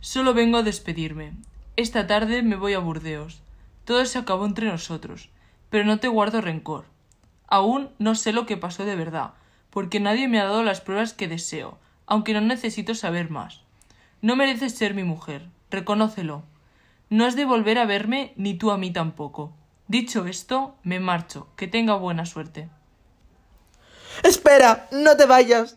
Solo 0.00 0.32
vengo 0.32 0.56
a 0.56 0.62
despedirme. 0.62 1.34
Esta 1.76 2.06
tarde 2.06 2.42
me 2.42 2.56
voy 2.56 2.72
a 2.72 2.78
Burdeos. 2.78 3.42
Todo 3.84 4.06
se 4.06 4.18
acabó 4.18 4.46
entre 4.46 4.66
nosotros, 4.66 5.28
pero 5.68 5.84
no 5.84 6.00
te 6.00 6.08
guardo 6.08 6.40
rencor. 6.40 6.86
Aún 7.46 7.90
no 7.98 8.14
sé 8.14 8.32
lo 8.32 8.46
que 8.46 8.56
pasó 8.56 8.86
de 8.86 8.96
verdad, 8.96 9.34
porque 9.68 10.00
nadie 10.00 10.26
me 10.26 10.40
ha 10.40 10.44
dado 10.44 10.62
las 10.62 10.80
pruebas 10.80 11.12
que 11.12 11.28
deseo, 11.28 11.76
aunque 12.06 12.32
no 12.32 12.40
necesito 12.40 12.94
saber 12.94 13.28
más. 13.28 13.60
No 14.22 14.36
mereces 14.36 14.74
ser 14.74 14.94
mi 14.94 15.04
mujer, 15.04 15.46
reconócelo. 15.70 16.44
No 17.10 17.26
has 17.26 17.36
de 17.36 17.44
volver 17.44 17.78
a 17.78 17.84
verme 17.84 18.32
ni 18.36 18.54
tú 18.54 18.70
a 18.70 18.78
mí 18.78 18.90
tampoco. 18.90 19.52
Dicho 19.86 20.24
esto, 20.24 20.76
me 20.82 20.98
marcho. 20.98 21.48
Que 21.56 21.68
tenga 21.68 21.94
buena 21.96 22.24
suerte. 22.24 22.70
Espera, 24.22 24.88
no 24.92 25.14
te 25.18 25.26
vayas. 25.26 25.76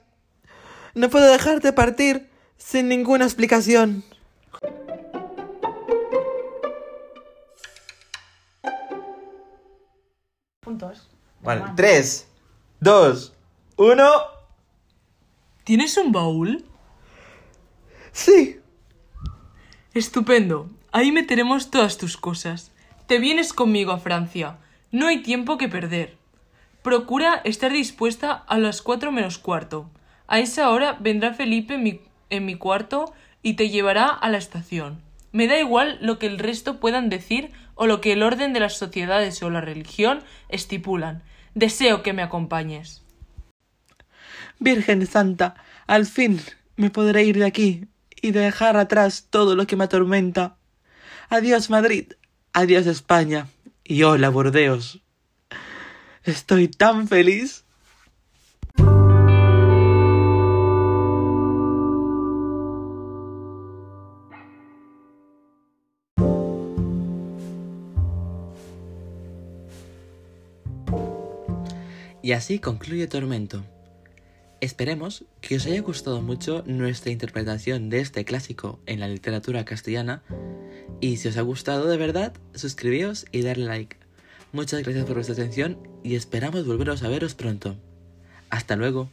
No 0.98 1.12
puedo 1.12 1.32
dejarte 1.32 1.74
partir 1.74 2.28
sin 2.58 2.88
ninguna 2.88 3.26
explicación. 3.26 4.04
Puntos. 10.60 11.08
Vale, 11.44 11.66
tres, 11.76 12.28
dos, 12.80 13.36
uno. 13.76 14.10
¿Tienes 15.64 15.96
un 15.98 16.12
baúl? 16.12 16.66
Sí. 18.12 18.60
Estupendo. 19.94 20.68
Ahí 20.92 21.12
meteremos 21.12 21.70
todas 21.70 22.00
tus 22.00 22.18
cosas. 22.18 22.72
Te 23.06 23.20
vienes 23.20 23.54
conmigo 23.54 23.92
a 23.92 24.00
Francia. 24.00 24.58
No 24.92 25.06
hay 25.06 25.22
tiempo 25.22 25.60
que 25.60 25.70
perder. 25.70 26.18
Procura 26.82 27.36
estar 27.44 27.72
dispuesta 27.72 28.34
a 28.34 28.58
las 28.58 28.82
cuatro 28.82 29.12
menos 29.12 29.38
cuarto. 29.38 29.92
A 30.28 30.40
esa 30.40 30.70
hora 30.70 30.98
vendrá 31.00 31.34
Felipe 31.34 31.76
en 31.76 31.84
mi, 31.84 32.02
en 32.30 32.46
mi 32.46 32.56
cuarto 32.56 33.14
y 33.42 33.54
te 33.54 33.70
llevará 33.70 34.08
a 34.08 34.30
la 34.30 34.38
estación. 34.38 35.02
Me 35.32 35.48
da 35.48 35.60
igual 35.60 35.98
lo 36.02 36.20
que 36.20 36.28
el 36.28 36.40
resto 36.40 36.80
puedan 36.80 37.10
decir 37.10 37.52
o 37.76 37.88
lo 37.88 38.02
que 38.02 38.14
el 38.14 38.24
orden 38.24 38.54
de 38.54 38.60
las 38.60 38.78
sociedades 38.78 39.42
o 39.44 39.50
la 39.50 39.62
religión 39.62 40.22
estipulan. 40.50 41.24
Deseo 41.54 42.04
que 42.04 42.14
me 42.14 42.24
acompañes. 42.24 43.04
Virgen 44.60 45.06
Santa, 45.06 45.56
al 45.86 46.06
fin 46.06 46.42
me 46.76 46.90
podré 46.90 47.24
ir 47.24 47.38
de 47.38 47.46
aquí 47.46 47.86
y 48.22 48.32
dejar 48.32 48.78
atrás 48.78 49.28
todo 49.30 49.56
lo 49.56 49.68
que 49.68 49.76
me 49.76 49.86
atormenta. 49.86 50.58
Adiós 51.30 51.70
Madrid, 51.70 52.14
adiós 52.54 52.88
España 52.88 53.48
y 53.84 54.04
hola 54.04 54.30
Burdeos. 54.30 55.02
Estoy 56.24 56.68
tan 56.68 57.08
feliz. 57.08 57.64
Y 72.28 72.34
así 72.34 72.60
concluye 72.60 73.08
Tormento. 73.08 73.64
Esperemos 74.60 75.24
que 75.40 75.56
os 75.56 75.66
haya 75.66 75.80
gustado 75.82 76.22
mucho 76.22 76.62
nuestra 76.68 77.10
interpretación 77.10 77.90
de 77.90 78.02
este 78.02 78.26
clásico 78.26 78.82
en 78.86 79.00
la 79.00 79.08
literatura 79.08 79.64
castellana 79.64 80.24
y 81.00 81.16
si 81.16 81.30
os 81.30 81.38
ha 81.38 81.42
gustado 81.42 81.88
de 81.88 81.96
verdad, 81.96 82.34
suscribíos 82.54 83.28
y 83.32 83.44
darle 83.44 83.64
like. 83.64 83.96
Muchas 84.52 84.84
gracias 84.84 85.06
por 85.06 85.14
vuestra 85.14 85.36
atención 85.36 85.80
y 86.04 86.16
esperamos 86.16 86.68
volveros 86.68 87.02
a 87.02 87.08
veros 87.08 87.34
pronto. 87.34 87.78
Hasta 88.50 88.76
luego. 88.76 89.10